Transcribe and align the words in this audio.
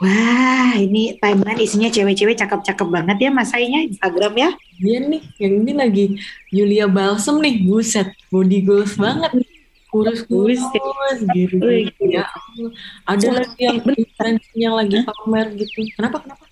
Wah, 0.00 0.80
ini 0.80 1.12
timeline 1.20 1.60
isinya 1.60 1.92
cewek-cewek 1.92 2.32
cakep-cakep 2.40 2.88
banget 2.88 3.20
ya 3.20 3.30
masainya 3.30 3.84
Instagram 3.84 4.32
ya. 4.32 4.50
Dia 4.80 4.98
nih, 5.04 5.22
yang 5.36 5.54
ini 5.60 5.72
lagi 5.76 6.04
Yulia 6.48 6.88
Balsam 6.88 7.36
nih, 7.44 7.60
buset, 7.68 8.08
body 8.32 8.64
goals 8.64 8.96
banget. 8.96 9.44
Kurus-kurus 9.92 10.64
gitu. 11.36 11.60
Ya, 12.08 12.24
ada 13.04 13.28
lagi 13.44 13.60
yang 13.60 13.76
yang 14.56 14.74
lagi 14.78 15.04
pamer 15.04 15.52
gitu. 15.60 15.84
Kenapa? 15.98 16.24
Kenapa? 16.24 16.48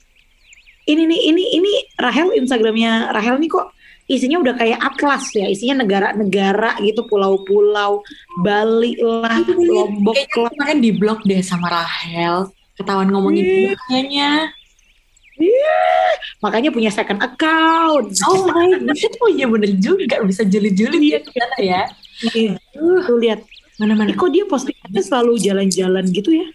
Ini 0.85 1.09
nih, 1.09 1.21
ini 1.33 1.45
ini 1.57 1.73
Rahel 1.97 2.37
Instagramnya 2.37 3.17
Rahel 3.17 3.41
nih 3.41 3.49
kok 3.49 3.73
isinya 4.09 4.41
udah 4.41 4.57
kayak 4.57 4.81
atlas 4.81 5.33
ya, 5.37 5.49
isinya 5.49 5.85
negara-negara 5.85 6.81
gitu, 6.81 7.05
pulau-pulau, 7.09 8.05
Bali 8.41 8.97
lah, 9.01 9.45
Lombok 9.45 10.17
Kayaknya 10.17 10.37
lah. 10.37 10.53
kemarin 10.53 10.79
di 10.81 10.91
blog 10.97 11.21
deh 11.29 11.41
sama 11.45 11.69
Rahel. 11.69 12.53
Ketahuan 12.79 13.11
ngomongin 13.11 13.45
dia 13.45 13.73
kayaknya. 13.85 14.31
Makanya 16.39 16.71
punya 16.71 16.91
second 16.91 17.19
account. 17.19 18.11
Oh 18.27 18.47
my 18.47 18.71
god, 18.79 19.15
oh 19.23 19.31
iya 19.31 19.47
bener 19.47 19.75
juga. 19.79 20.23
Bisa 20.23 20.43
jeli-jeli 20.43 20.99
dia 20.99 21.19
ke 21.19 21.31
mana 21.35 21.59
ya. 21.59 21.83
Ih, 22.35 22.55
Tuh 22.75 23.19
lihat, 23.19 23.43
Mana-mana. 23.79 24.11
eh, 24.11 24.17
kok 24.19 24.31
dia 24.31 24.43
postingannya 24.47 25.03
selalu 25.03 25.39
jalan-jalan 25.39 26.05
gitu 26.11 26.35
ya? 26.35 26.47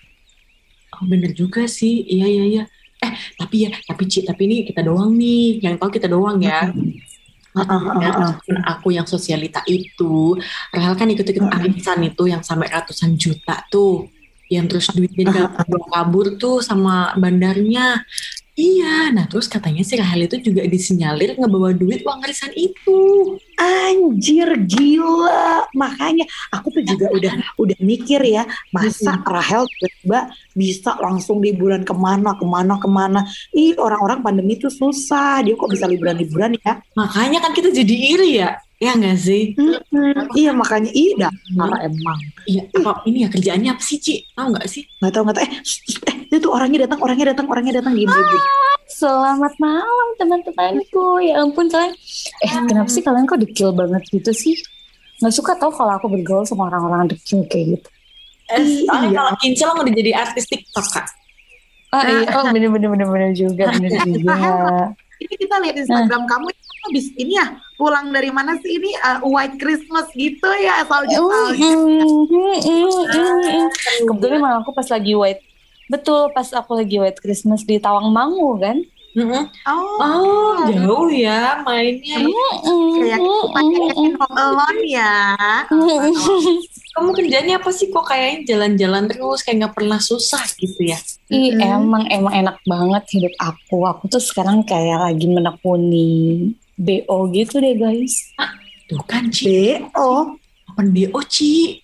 Oh, 1.00 1.08
bener 1.08 1.32
juga 1.32 1.64
sih. 1.68 2.04
Iya, 2.04 2.28
iya, 2.28 2.44
iya. 2.44 2.64
Eh, 3.00 3.12
tapi 3.36 3.68
ya, 3.68 3.72
tapi 3.84 4.04
Ci, 4.08 4.24
tapi 4.24 4.48
ini 4.48 4.56
kita 4.68 4.84
doang 4.84 5.16
nih. 5.16 5.64
Yang 5.64 5.76
tahu 5.80 5.90
kita 5.92 6.08
doang 6.08 6.40
ya. 6.40 6.68
Ah, 7.54 7.64
Ya, 8.02 8.10
ah. 8.10 8.34
meskipun 8.34 8.58
aku 8.66 8.88
yang 8.92 9.06
sosialita 9.06 9.62
itu, 9.70 10.36
Rahel 10.74 10.98
kan 10.98 11.06
ikut-ikut 11.06 11.46
Mm-mm. 11.46 11.58
arisan 11.62 12.02
itu 12.02 12.26
yang 12.26 12.42
sampai 12.42 12.66
ratusan 12.68 13.14
juta 13.14 13.62
tuh. 13.70 14.10
Yang 14.54 14.66
terus 14.70 14.88
duitnya 14.94 15.26
kabur, 15.58 15.82
kabur 15.90 16.26
tuh 16.38 16.62
sama 16.62 17.18
bandarnya. 17.18 18.06
Iya, 18.54 19.10
nah 19.10 19.26
terus 19.26 19.50
katanya 19.50 19.82
si 19.82 19.98
Rahel 19.98 20.30
itu 20.30 20.38
juga 20.38 20.62
disinyalir 20.70 21.34
ngebawa 21.42 21.74
duit 21.74 22.06
uang 22.06 22.22
arisan 22.22 22.54
itu. 22.54 23.34
Anjir 23.58 24.46
gila. 24.70 25.66
Makanya 25.74 26.30
aku 26.54 26.70
tuh 26.70 26.86
juga 26.86 27.10
udah 27.10 27.34
udah 27.58 27.78
mikir 27.82 28.22
ya, 28.22 28.46
masa 28.70 29.18
Rahel 29.26 29.66
tiba-tiba 29.74 30.30
bisa 30.54 30.94
langsung 31.02 31.42
liburan 31.42 31.82
ke 31.82 31.98
mana, 31.98 32.38
ke 32.38 32.46
mana, 32.46 32.78
ke 32.78 32.86
mana. 32.86 33.26
Ih 33.58 33.74
orang-orang 33.74 34.22
pandemi 34.22 34.62
tuh 34.62 34.70
susah. 34.70 35.42
Dia 35.42 35.58
kok 35.58 35.74
bisa 35.74 35.90
liburan-liburan 35.90 36.54
ya? 36.62 36.78
Makanya 36.94 37.42
kan 37.42 37.58
kita 37.58 37.74
jadi 37.74 37.96
iri 38.14 38.38
ya. 38.38 38.62
Ya 38.84 38.92
nggak 39.00 39.16
sih? 39.16 39.56
Mm-mm. 39.56 40.28
Iya 40.36 40.52
makanya 40.52 40.92
ih 40.92 41.16
dasar 41.16 41.72
emang. 41.88 42.20
Iya, 42.44 42.68
apa 42.76 43.00
ini 43.08 43.24
ya 43.24 43.30
kerjaannya 43.32 43.70
apa 43.72 43.80
sih, 43.80 43.96
Ci? 43.96 44.28
Tahu 44.36 44.48
nggak 44.52 44.68
sih? 44.68 44.84
Nggak 45.00 45.12
tahu 45.16 45.24
nggak 45.24 45.38
tahu. 45.40 45.46
Eh, 45.48 45.52
eh 46.12 46.16
itu 46.36 46.48
orangnya 46.52 46.80
datang, 46.84 47.00
orangnya 47.00 47.26
datang, 47.32 47.48
orangnya 47.48 47.74
datang 47.80 47.94
gini. 47.96 48.12
gini. 48.12 48.40
Selamat 48.92 49.54
malam 49.56 50.08
teman-temanku. 50.20 51.24
Ya 51.24 51.40
ampun 51.40 51.72
kalian. 51.72 51.96
Eh 52.44 52.52
kenapa 52.68 52.90
sih 52.92 53.00
kalian 53.00 53.24
kok 53.24 53.40
dekil 53.40 53.72
banget 53.72 54.04
gitu 54.12 54.36
sih? 54.36 54.60
Nggak 55.24 55.32
suka 55.32 55.56
tau 55.56 55.72
kalau 55.72 55.96
aku 55.96 56.12
bergaul 56.12 56.44
sama 56.44 56.68
orang-orang 56.68 57.08
dekil 57.08 57.48
kayak 57.48 57.80
gitu. 57.80 57.88
Eh, 58.52 58.84
soalnya 58.84 59.08
Iya. 59.08 59.16
kalau 59.16 59.32
Incel 59.48 59.70
udah 59.72 59.94
jadi 59.96 60.12
artis 60.12 60.46
TikTok, 60.52 60.88
Kak. 60.92 61.08
Ah 61.94 62.04
iya, 62.10 62.26
oh 62.36 62.50
bener-bener 62.52 62.90
bener-bener 62.92 63.32
juga, 63.32 63.72
bener 63.80 63.96
juga. 64.04 64.34
Ini 65.22 65.34
kita 65.38 65.56
lihat 65.62 65.76
Instagram 65.78 66.24
kamu 66.26 66.48
itu 66.50 66.74
habis 66.84 67.06
ini 67.16 67.34
ya 67.40 67.48
pulang 67.80 68.12
dari 68.12 68.28
mana 68.28 68.60
sih 68.60 68.76
ini 68.76 68.92
uh, 69.00 69.24
White 69.24 69.56
Christmas 69.56 70.12
gitu 70.12 70.50
ya 70.60 70.84
mm, 70.84 71.56
mm, 71.60 72.60
mm. 72.60 73.68
Kebetulan 74.10 74.38
emang 74.40 74.54
aku 74.64 74.76
pas 74.76 74.88
lagi 74.92 75.14
white, 75.16 75.42
betul 75.88 76.28
pas 76.36 76.48
aku 76.52 76.76
lagi 76.76 77.00
white 77.00 77.20
Christmas 77.24 77.64
di 77.64 77.80
Tawangmangu 77.80 78.60
kan. 78.60 78.78
Mm-mm. 79.14 79.46
Oh, 79.64 79.98
Oh, 80.02 80.58
jauh 80.66 81.06
ya 81.08 81.62
mainnya. 81.62 82.18
kayak 82.98 83.22
gitu 83.22 83.34
pakai 83.54 83.78
Kevin 83.86 84.14
Home 84.18 84.34
Alone 84.34 84.82
ya. 84.90 85.14
Kamu 86.94 87.10
kerjanya 87.12 87.58
apa 87.58 87.70
sih 87.70 87.90
kok 87.90 88.06
kayaknya 88.06 88.54
jalan-jalan 88.54 89.06
terus 89.06 89.42
kayak 89.42 89.58
nggak 89.62 89.76
pernah 89.78 89.98
susah 89.98 90.42
gitu 90.58 90.82
ya? 90.84 90.98
Ih, 91.28 91.54
Mm-mm. 91.54 91.62
emang 91.62 92.04
emang 92.10 92.34
enak 92.36 92.58
banget 92.64 93.04
hidup 93.14 93.34
aku. 93.38 93.86
Aku 93.86 94.04
tuh 94.08 94.18
sekarang 94.18 94.62
kayak 94.62 94.98
lagi 95.00 95.26
menekuni 95.26 96.50
BO 96.74 97.30
gitu 97.30 97.58
deh 97.58 97.74
guys. 97.74 98.18
Tuh 98.86 99.02
kan 99.06 99.30
Ci, 99.30 99.78
BO. 99.94 100.38
open 100.70 100.88
BO 100.90 101.22
Ci. 101.26 101.78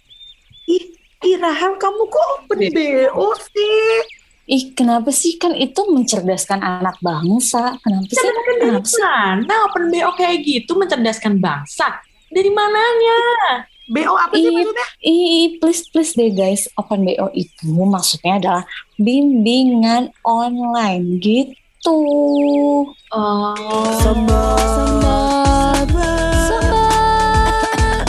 Ih, 0.66 0.84
ih 1.24 1.36
Rahel 1.38 1.78
kamu 1.78 2.04
kok 2.06 2.26
open 2.42 2.60
BO 2.70 3.28
sih? 3.38 4.18
Ih, 4.50 4.74
kenapa 4.74 5.14
sih 5.14 5.38
kan 5.38 5.54
itu 5.54 5.78
mencerdaskan 5.94 6.58
anak 6.66 6.98
bangsa? 7.06 7.78
Kenapa 7.86 8.10
sih? 8.10 8.30
Kenapa 8.58 8.82
sih? 8.82 8.98
Sana 8.98 9.56
open 9.70 9.94
BO 9.94 10.10
kayak 10.18 10.42
gitu 10.42 10.74
mencerdaskan 10.74 11.38
bangsa. 11.38 12.02
Dari 12.34 12.50
mananya? 12.50 13.18
BO 13.94 14.18
apa 14.18 14.34
sih 14.34 14.50
Ih, 14.50 14.54
maksudnya? 14.58 14.86
ih, 15.06 15.46
please 15.62 15.86
please 15.94 16.18
deh 16.18 16.34
guys, 16.34 16.66
Open 16.82 17.06
BO 17.06 17.30
itu 17.38 17.70
maksudnya 17.70 18.42
adalah 18.42 18.64
bimbingan 18.98 20.10
online 20.26 21.22
gitu. 21.22 21.98
Oh. 23.14 23.86
Sebat, 24.02 25.86
sebat. 26.50 26.98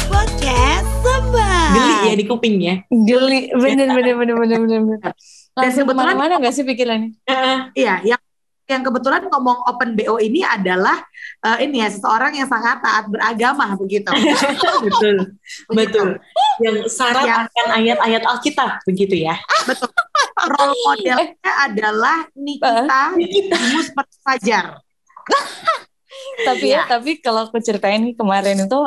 Podcast 0.08 0.88
Sobat. 1.04 1.68
Geli 1.76 1.94
ya 2.08 2.14
di 2.16 2.24
kuping 2.24 2.56
ya. 2.64 2.80
Geli, 2.88 3.52
bener 3.52 3.92
bener 3.92 4.14
bener 4.16 4.36
bener 4.40 4.58
bener. 4.64 4.80
bener. 4.88 5.12
Langsung 5.62 5.84
kebetulan- 5.87 6.16
ke 6.16 6.19
mana-mana 6.19 6.43
gak 6.43 6.54
sih 6.54 6.65
pikirannya? 6.65 7.10
Iya, 7.75 7.94
yang 8.04 8.21
yang 8.71 8.87
kebetulan 8.87 9.26
ngomong 9.26 9.66
open 9.66 9.98
BO 9.98 10.22
ini 10.22 10.47
adalah 10.47 11.03
eh, 11.43 11.66
ini 11.66 11.82
ya 11.82 11.91
seseorang 11.91 12.38
yang 12.38 12.47
sangat 12.47 12.78
taat 12.78 13.10
beragama 13.10 13.75
begitu. 13.75 14.06
betul, 14.87 15.16
betul. 15.75 16.09
Yang 16.62 16.76
syarat 16.87 17.26
Ya. 17.26 17.34
akan 17.50 17.66
ayat-ayat 17.82 18.22
Alkitab 18.22 18.78
begitu 18.87 19.26
ya. 19.26 19.34
Betul. 19.66 19.91
Role 20.54 20.76
modelnya 20.87 21.53
adalah 21.66 22.31
Nikita 22.32 22.94
Dimus 23.19 23.91
Fajar. 24.22 24.78
tapi 26.47 26.75
ya 26.75 26.84
tapi 26.91 27.19
kalau 27.22 27.47
aku 27.49 27.59
ceritain 27.62 28.03
kemarin 28.15 28.66
itu 28.66 28.81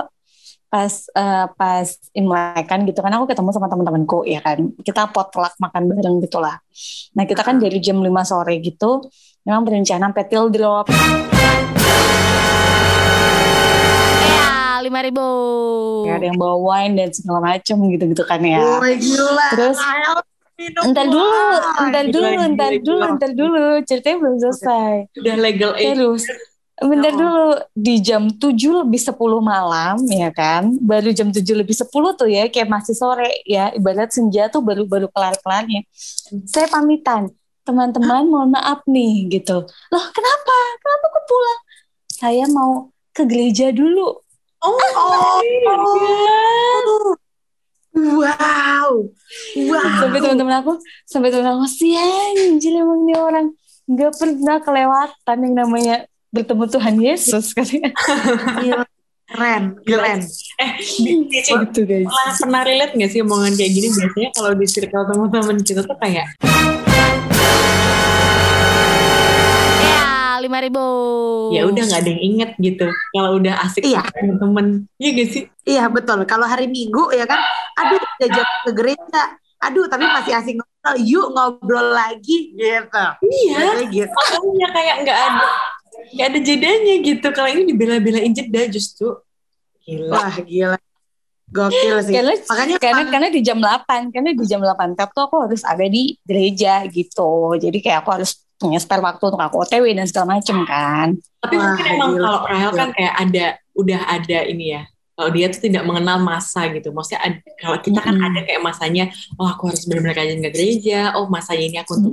pas 0.73 0.89
eh, 1.13 1.45
pas 1.53 1.85
Imlek 2.17 2.65
kan 2.65 2.81
gitu 2.81 2.97
kan 3.05 3.13
aku 3.13 3.29
ketemu 3.29 3.53
sama 3.53 3.69
teman-temanku 3.69 4.25
ya 4.25 4.41
kan. 4.41 4.73
Kita 4.81 5.13
potluck 5.13 5.53
makan 5.61 5.93
bareng 5.93 6.17
gitu 6.25 6.41
lah 6.41 6.57
nah 7.13 7.29
kita 7.29 7.45
kan 7.45 7.61
dari 7.61 7.77
jam 7.77 8.01
5 8.01 8.09
sore 8.25 8.57
gitu 8.57 9.05
memang 9.45 9.61
berencana 9.61 10.09
petil 10.09 10.49
drop. 10.49 10.89
Ya 14.23 14.81
lima 14.81 14.99
ribu. 15.05 15.27
Ya, 16.09 16.19
ada 16.19 16.25
yang 16.27 16.39
bawa 16.39 16.57
wine 16.59 16.99
dan 16.99 17.09
segala 17.13 17.39
macem 17.39 17.77
gitu 17.87 18.03
gitu 18.09 18.23
kan 18.25 18.41
ya. 18.41 18.59
Woi 18.81 18.97
gila. 18.99 19.47
Terus, 19.55 19.79
Entar 20.63 21.09
dulu, 21.09 21.49
entar 21.81 22.05
dulu, 22.07 22.39
entar 22.39 22.71
dulu, 22.77 23.03
entar 23.03 23.31
dulu. 23.33 23.65
Ceritanya 23.83 24.17
belum 24.21 24.35
selesai. 24.37 24.93
Udah 25.19 25.35
legal 25.41 25.71
age. 25.75 25.97
Terus 25.97 26.23
bentar 26.81 27.13
Oh. 27.13 27.19
dulu 27.21 27.45
di 27.77 28.01
jam 28.01 28.25
7 28.27 28.81
lebih 28.81 28.97
10 28.97 29.39
malam 29.39 30.01
ya 30.09 30.33
kan. 30.33 30.73
Baru 30.81 31.13
jam 31.13 31.29
7 31.29 31.53
lebih 31.53 31.75
10 31.77 32.17
tuh 32.17 32.25
ya 32.25 32.49
kayak 32.49 32.69
masih 32.69 32.95
sore 32.97 33.29
ya. 33.45 33.69
Ibarat 33.71 34.09
senja 34.09 34.49
tuh 34.49 34.65
baru 34.65 34.89
baru 34.89 35.07
kelar-kelarnya. 35.13 35.85
Saya 36.49 36.65
pamitan. 36.67 37.29
Teman-teman 37.63 38.27
mohon 38.27 38.51
maaf 38.51 38.83
nih 38.83 39.31
gitu. 39.31 39.63
Loh 39.63 40.05
kenapa? 40.11 40.55
Kenapa 40.83 41.05
kok 41.07 41.23
pulang? 41.29 41.59
Saya 42.11 42.45
mau 42.51 42.91
ke 43.15 43.23
gereja 43.23 43.71
dulu. 43.71 44.19
Oh, 44.63 44.75
Oh. 44.95 45.39
Wow. 47.93 49.13
Wow. 49.69 49.93
Sampai 50.01 50.19
teman-teman 50.19 50.55
aku, 50.59 50.73
sampai 51.05 51.29
teman 51.29 51.55
aku 51.55 51.67
sih 51.69 51.93
anjir 51.93 52.73
emang 52.73 53.05
nih 53.05 53.15
orang 53.15 53.53
nggak 53.85 54.13
pernah 54.17 54.57
kelewatan 54.59 55.37
yang 55.43 55.55
namanya 55.55 55.95
bertemu 56.33 56.63
Tuhan 56.67 56.95
Yesus 56.99 57.53
katanya. 57.53 57.93
Keren, 59.23 59.79
keren. 59.81 60.19
Eh, 60.59 60.71
di- 60.99 61.25
di- 61.25 61.41
Ci, 61.41 61.53
gitu 61.55 61.81
guys. 61.83 62.05
pernah, 62.05 62.33
pernah 62.37 62.61
relate 62.61 62.93
gak 62.93 63.09
sih 63.09 63.19
omongan 63.19 63.55
kayak 63.55 63.71
gini 63.71 63.87
biasanya 63.89 64.29
kalau 64.31 64.51
di 64.53 64.65
circle 64.67 65.05
teman-teman 65.07 65.57
kita 65.59 65.81
tuh 65.81 65.97
kayak 65.97 66.27
Ya, 69.81 70.05
lima 70.39 70.59
ribu. 70.59 70.85
ya 71.49 71.65
udah 71.65 71.81
nggak 71.83 71.99
ada 71.99 72.09
yang 72.09 72.23
inget 72.23 72.51
gitu 72.57 72.85
kalau 73.09 73.37
udah 73.37 73.53
asik 73.63 73.81
Iya. 73.81 74.01
sama 74.01 74.11
temen-temen 74.13 74.65
iya 74.97 75.09
gak 75.15 75.29
sih 75.31 75.43
Iya 75.63 75.83
betul. 75.87 76.19
Kalau 76.25 76.43
hari 76.43 76.67
Minggu 76.67 77.07
ya 77.09 77.23
kan, 77.23 77.39
aduh 77.75 78.03
diajak 78.19 78.43
ke 78.67 78.71
gereja. 78.73 79.21
Aduh 79.61 79.87
tapi 79.87 80.03
masih 80.03 80.35
asing 80.35 80.59
ngobrol. 80.59 80.95
Yuk 80.99 81.27
ngobrol 81.31 81.87
lagi 81.89 82.51
gitu. 82.51 83.05
iya 83.23 83.57
Kayak 83.71 83.87
gitu. 83.89 84.11
makanya 84.13 84.67
kayak 84.69 84.95
nggak 85.01 85.19
ada 85.23 85.47
nggak 86.11 86.27
ada 86.27 86.39
jedanya 86.39 86.93
gitu 86.99 87.27
kalau 87.29 87.49
ini 87.49 87.63
dibela-belain 87.65 88.31
jeda 88.31 88.67
justru 88.67 89.17
gila 89.81 90.09
Wah 90.11 90.35
gila. 90.39 90.77
Gokil 91.45 92.01
sih. 92.01 92.13
karena 92.13 92.33
Makanya 92.33 92.75
karena 92.77 92.97
pan- 92.99 93.11
karena 93.11 93.27
di 93.29 93.41
jam 93.41 93.57
8 93.57 94.09
karena 94.09 94.29
di 94.31 94.43
jam 94.43 94.57
8 94.59 94.97
tap 94.97 95.13
tuh 95.13 95.23
aku 95.23 95.45
harus 95.45 95.61
ada 95.61 95.85
di 95.85 96.17
gereja 96.19 96.81
gitu 96.87 97.29
jadi 97.55 97.77
kayak 97.77 97.99
aku 98.01 98.09
harus 98.11 98.41
punya 98.55 98.79
spare 98.79 99.01
waktu 99.01 99.21
untuk 99.23 99.37
aku 99.37 99.61
OTW 99.61 99.85
dan 99.91 100.07
segala 100.07 100.39
macem 100.39 100.57
kan 100.63 101.13
Tapi 101.37 101.53
Wah, 101.53 101.63
mungkin 101.67 101.85
emang 101.91 102.09
gila. 102.11 102.23
kalau 102.23 102.39
Rahel 102.47 102.71
kan 102.71 102.89
kayak 102.89 103.13
ada 103.19 103.45
udah 103.73 104.01
ada 104.07 104.39
ini 104.45 104.65
ya. 104.71 104.81
Kalau 105.13 105.29
dia 105.29 105.45
tuh 105.49 105.61
tidak 105.61 105.83
mengenal 105.85 106.17
masa 106.19 106.65
gitu. 106.73 106.89
Maksudnya 106.89 107.41
kalau 107.61 107.77
kita 107.77 107.99
kan 108.01 108.17
ada 108.17 108.39
kayak 108.43 108.61
masanya, 108.61 109.13
oh 109.37 109.45
aku 109.45 109.69
harus 109.69 109.85
benar-benar 109.85 110.17
rajin 110.17 110.41
ke 110.41 110.49
gereja. 110.49 111.13
Oh 111.15 111.29
masanya 111.29 111.63
ini 111.63 111.77
aku 111.81 111.91
untuk 112.01 112.11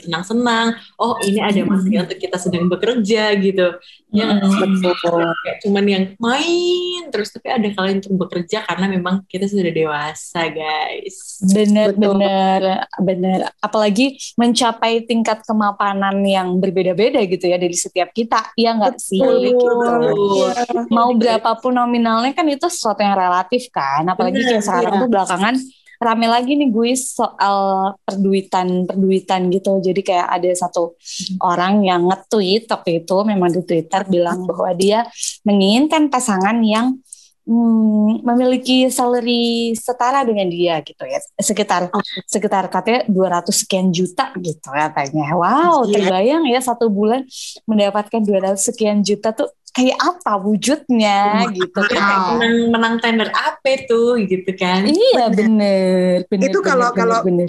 senang-senang. 0.00 0.72
Oh 0.96 1.20
ini 1.20 1.38
ada 1.38 1.60
masanya 1.64 2.08
untuk 2.08 2.16
kita 2.16 2.36
sedang 2.40 2.66
bekerja 2.66 3.36
gitu. 3.36 3.76
Betul. 4.10 5.30
kayak 5.44 5.56
cuman 5.62 5.84
yang 5.86 6.04
main 6.18 7.02
terus. 7.12 7.30
Tapi 7.30 7.46
ada 7.46 7.68
kalian 7.70 8.02
untuk 8.02 8.26
bekerja 8.26 8.66
karena 8.66 8.86
memang 8.90 9.22
kita 9.28 9.46
sudah 9.46 9.70
dewasa 9.70 10.50
guys. 10.50 11.38
bener 11.40 11.96
Betul. 11.96 12.20
bener 12.20 12.60
bener 13.00 13.38
apalagi 13.60 14.16
mencapai 14.36 15.04
tingkat 15.06 15.40
kemapanan 15.46 16.20
yang 16.20 16.60
berbeda-beda 16.60 17.22
gitu 17.24 17.48
ya 17.48 17.56
dari 17.56 17.72
setiap 17.72 18.12
kita 18.12 18.52
ya 18.56 18.76
nggak 18.76 18.96
sih 19.00 19.20
Betul. 19.20 19.40
gitu 19.48 19.64
Iya. 20.10 20.86
mau 20.90 21.10
berapapun 21.14 21.76
nominalnya 21.76 22.29
kan 22.32 22.46
itu 22.48 22.66
sesuatu 22.66 23.00
yang 23.02 23.16
relatif 23.18 23.68
kan 23.70 24.06
apalagi 24.06 24.40
kayak 24.42 24.64
sekarang 24.64 24.94
iya. 24.96 25.00
tuh 25.02 25.10
belakangan 25.10 25.54
rame 26.00 26.26
lagi 26.32 26.56
nih 26.56 26.72
gue 26.72 26.96
soal 26.96 27.92
perduitan 28.08 28.88
perduitan 28.88 29.52
gitu 29.52 29.84
jadi 29.84 30.00
kayak 30.00 30.28
ada 30.32 30.50
satu 30.56 30.96
orang 31.44 31.84
yang 31.84 32.08
nge-tweet 32.08 32.64
waktu 32.72 33.04
itu 33.04 33.16
memang 33.28 33.52
di 33.52 33.60
Twitter 33.68 34.08
bilang 34.08 34.48
bahwa 34.48 34.72
dia 34.72 35.04
menginginkan 35.44 36.08
pasangan 36.08 36.56
yang 36.64 36.96
hmm, 37.44 38.24
memiliki 38.24 38.88
salary 38.88 39.76
setara 39.76 40.24
dengan 40.24 40.48
dia 40.48 40.80
gitu 40.80 41.04
ya 41.04 41.20
sekitar 41.36 41.92
Oke. 41.92 42.24
sekitar 42.24 42.72
katanya 42.72 43.04
200 43.04 43.52
sekian 43.52 43.92
juta 43.92 44.32
gitu 44.40 44.72
katanya 44.72 45.36
wow 45.36 45.84
Gila. 45.84 45.92
terbayang 45.92 46.48
ya 46.48 46.64
satu 46.64 46.88
bulan 46.88 47.28
mendapatkan 47.68 48.24
200 48.24 48.56
sekian 48.56 49.04
juta 49.04 49.36
tuh 49.36 49.52
kayak 49.70 49.98
apa 49.98 50.34
wujudnya 50.36 51.46
Wah, 51.46 51.50
gitu 51.50 51.78
Kayak 51.86 52.02
kan 52.02 52.18
menang, 52.34 52.54
menang 52.70 52.94
tender 52.98 53.30
apa 53.30 53.72
tuh 53.86 54.18
gitu 54.18 54.50
kan. 54.54 54.82
iya 54.84 55.30
bener 55.30 56.26
bener 56.26 56.48
Itu 56.50 56.58
kalau 56.60 56.90
bener, 56.90 56.98
kalau 56.98 57.18
bener, 57.22 57.46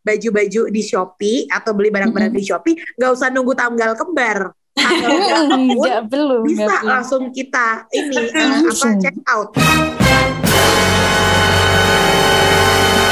baju-baju 0.00 0.62
di 0.70 0.80
Shopee 0.80 1.44
atau 1.46 1.74
beli 1.74 1.90
barang-barang 1.90 2.32
di 2.32 2.40
Shopee, 2.40 2.78
nggak 2.96 3.10
usah 3.12 3.28
nunggu 3.28 3.52
tanggal 3.52 3.92
kembar. 3.92 4.54
Tanggal 4.72 5.42
belum 6.08 6.42
bisa 6.46 6.62
enggak 6.64 6.80
belum. 6.80 6.88
langsung 6.88 7.22
kita 7.28 7.84
ini 7.90 8.16
eh, 8.30 8.30
apa 8.30 8.64
Langsung. 8.64 8.96
check 8.96 9.16
out. 9.26 9.50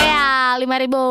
Ya, 0.01 0.25
lima 0.57 0.77
ribu. 0.79 1.03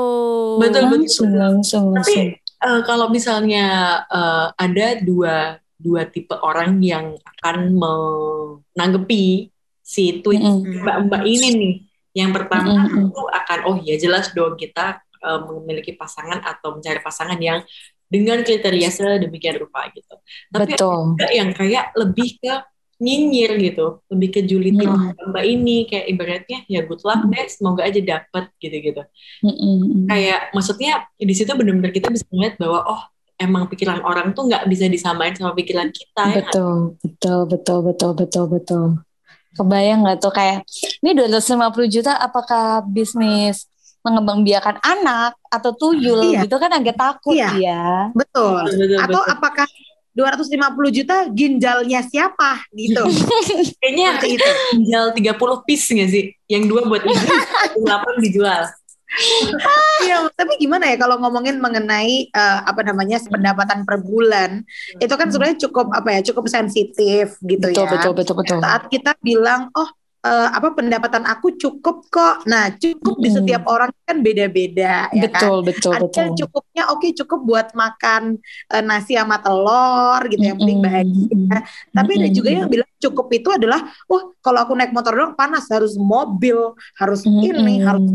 Betul, 0.57 0.87
betul. 0.87 0.99
langsung 1.03 1.29
langsung 1.35 1.83
Tapi 1.91 1.99
langsung 1.99 2.27
eh, 2.65 2.81
kalau 2.87 3.07
misalnya 3.11 3.65
eh, 4.07 4.47
ada 4.55 4.87
dua 5.01 5.59
dua 5.75 6.07
tipe 6.07 6.35
orang 6.39 6.79
yang 6.79 7.19
akan 7.19 7.75
menanggapi 7.75 9.51
si 9.85 10.25
tweet 10.25 10.41
mbak-mbak 10.81 11.23
ini 11.27 11.47
nih. 11.53 11.75
Yang 12.15 12.31
pertama 12.41 12.87
Mm-mm. 12.87 13.11
itu 13.11 13.21
akan 13.27 13.59
oh 13.67 13.77
ya 13.83 13.95
jelas 13.99 14.31
dong 14.31 14.55
kita 14.55 15.03
eh, 15.19 15.39
memiliki 15.51 15.93
pasangan 15.93 16.39
atau 16.41 16.79
mencari 16.79 17.03
pasangan 17.03 17.37
yang 17.37 17.59
dengan 18.07 18.39
kriteria 18.45 18.89
sedemikian 18.89 19.59
rupa 19.59 19.91
gitu. 19.91 20.15
Tapi 20.49 20.73
betul 20.73 21.19
ada 21.19 21.27
yang 21.35 21.51
kayak 21.51 21.91
lebih 21.99 22.39
ke 22.39 22.53
nyinyir 22.95 23.59
gitu, 23.59 23.99
lebih 24.07 24.29
ke 24.31 24.41
julitin 24.47 24.87
Mm. 24.87 25.35
mbak 25.35 25.43
ini 25.43 25.83
kayak 25.83 26.05
ibaratnya 26.15 26.59
ya 26.71 26.87
good 26.87 27.03
luck 27.03 27.27
deh, 27.27 27.45
semoga 27.51 27.83
aja 27.83 27.99
dapet 27.99 28.47
gitu-gitu. 28.63 29.03
Mm-mm. 29.43 30.07
Kayak 30.07 30.55
maksudnya 30.55 31.03
di 31.19 31.33
situ 31.35 31.51
benar-benar 31.51 31.91
kita 31.91 32.07
bisa 32.07 32.23
melihat 32.31 32.55
bahwa 32.55 32.87
oh 32.87 33.01
emang 33.37 33.67
pikiran 33.67 33.99
orang 34.01 34.31
tuh 34.31 34.47
nggak 34.47 34.63
bisa 34.65 34.87
disamain 34.87 35.31
sama 35.31 35.51
pikiran 35.51 35.89
kita 35.89 36.23
ya 36.25 36.35
betul 36.41 36.75
betul 37.01 37.39
betul 37.45 37.79
betul 37.83 38.11
betul 38.13 38.45
betul 38.47 38.85
kebayang 39.53 40.03
nggak 40.03 40.19
tuh 40.19 40.31
kayak 40.31 40.63
ini 40.99 41.11
250 41.13 41.55
juta 41.89 42.11
apakah 42.13 42.79
bisnis 42.81 43.67
mengembangbiakan 44.01 44.77
anak 44.79 45.33
atau 45.45 45.71
tuyul 45.73 46.21
Iya. 46.29 46.45
gitu 46.45 46.55
kan 46.55 46.69
agak 46.69 46.93
takut 46.93 47.33
Iya. 47.33 47.49
ya 47.55 47.85
Betul. 48.13 48.61
Betul, 48.63 48.77
betul, 48.77 48.99
Atau 49.01 49.19
betul. 49.19 49.33
apakah 49.33 49.67
250 50.13 50.55
juta 50.93 51.15
ginjalnya 51.27 51.99
siapa 52.01 52.63
gitu. 52.71 53.03
kayaknya 53.81 54.15
itu. 54.23 54.47
tinggal 54.71 55.11
30 55.11 55.35
piece 55.65 55.91
nggak 55.91 56.07
sih? 56.07 56.23
Yang 56.45 56.63
dua 56.69 56.81
buat 56.85 57.03
ibu, 57.09 57.25
8 57.83 58.23
dijual. 58.23 58.63
Iya, 60.05 60.27
tapi 60.35 60.59
gimana 60.59 60.91
ya 60.91 60.95
kalau 60.99 61.15
ngomongin 61.23 61.57
mengenai 61.63 62.29
eh, 62.29 62.59
apa 62.67 62.81
namanya 62.83 63.17
pendapatan 63.25 63.87
per 63.87 64.03
bulan, 64.03 64.61
itu 64.99 65.13
kan 65.15 65.27
sebenarnya 65.31 65.59
cukup 65.67 65.87
apa 65.95 66.09
ya, 66.19 66.21
cukup 66.31 66.45
sensitif 66.51 67.39
gitu 67.41 67.67
betul 67.71 67.85
ya. 67.85 67.91
betul 67.95 68.11
betul 68.13 68.35
betul 68.37 68.59
Saat 68.61 68.81
kita 68.91 69.11
bilang, 69.23 69.71
oh 69.73 69.89
eh, 70.25 70.47
apa 70.51 70.67
pendapatan 70.75 71.23
aku 71.25 71.55
cukup 71.55 71.95
kok. 72.11 72.35
Nah, 72.49 72.73
cukup 72.75 73.15
di 73.21 73.29
Mm-mm. 73.29 73.35
setiap 73.39 73.63
orang 73.69 73.91
kan 74.03 74.17
beda-beda 74.25 75.07
ya 75.13 75.25
kan. 75.31 75.41
betul 75.63 75.95
Ada 75.95 76.05
betul 76.05 76.23
yang 76.27 76.33
cukupnya 76.35 76.83
oke 76.91 77.07
cukup 77.23 77.39
buat 77.45 77.67
makan 77.77 78.23
eh, 78.73 78.83
nasi 78.83 79.13
sama 79.15 79.37
telur 79.39 80.21
gitu 80.27 80.43
yang 80.43 80.57
penting 80.59 80.79
Mm-mm. 80.81 80.85
bahagia. 80.85 81.57
Tapi 81.93 82.11
ada 82.19 82.29
juga 82.33 82.49
yang 82.51 82.67
bilang 82.67 82.84
cukup 82.99 83.27
itu 83.35 83.49
adalah 83.51 83.83
wah 84.07 84.23
kalau 84.39 84.63
aku 84.63 84.73
naik 84.73 84.95
motor 84.95 85.13
doang 85.13 85.35
panas 85.35 85.67
harus 85.67 85.99
mobil, 85.99 86.73
harus 86.95 87.21
ini, 87.27 87.51
Mm-mm. 87.51 87.85
harus 87.85 88.05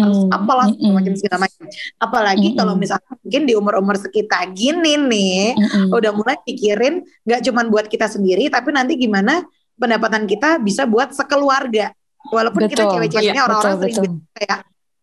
harus 0.00 0.20
Mm-mm. 0.26 0.36
apalah 0.36 0.66
Mm-mm. 0.72 0.92
macam 0.96 1.12
segala 1.16 1.36
macam. 1.44 1.64
Apalagi 2.00 2.48
Mm-mm. 2.52 2.58
kalau 2.58 2.74
misalnya 2.74 3.12
mungkin 3.20 3.42
di 3.44 3.54
umur-umur 3.54 3.96
sekitar 4.00 4.50
gini 4.56 4.96
nih 4.96 5.54
Mm-mm. 5.60 5.92
udah 5.92 6.10
mulai 6.16 6.36
pikirin 6.42 7.04
nggak 7.28 7.40
cuman 7.46 7.66
buat 7.68 7.86
kita 7.86 8.08
sendiri 8.08 8.48
tapi 8.48 8.72
nanti 8.72 8.96
gimana 8.96 9.44
pendapatan 9.80 10.28
kita 10.28 10.60
bisa 10.60 10.84
buat 10.84 11.12
sekeluarga. 11.16 11.92
Walaupun 12.20 12.68
kita 12.68 12.84
Betul. 12.84 12.92
cewek-ceweknya 13.00 13.40
Iya, 13.40 13.46
orang-orang 13.48 13.76
sering 13.80 13.96
betul. 13.96 14.36
kayak 14.36 14.58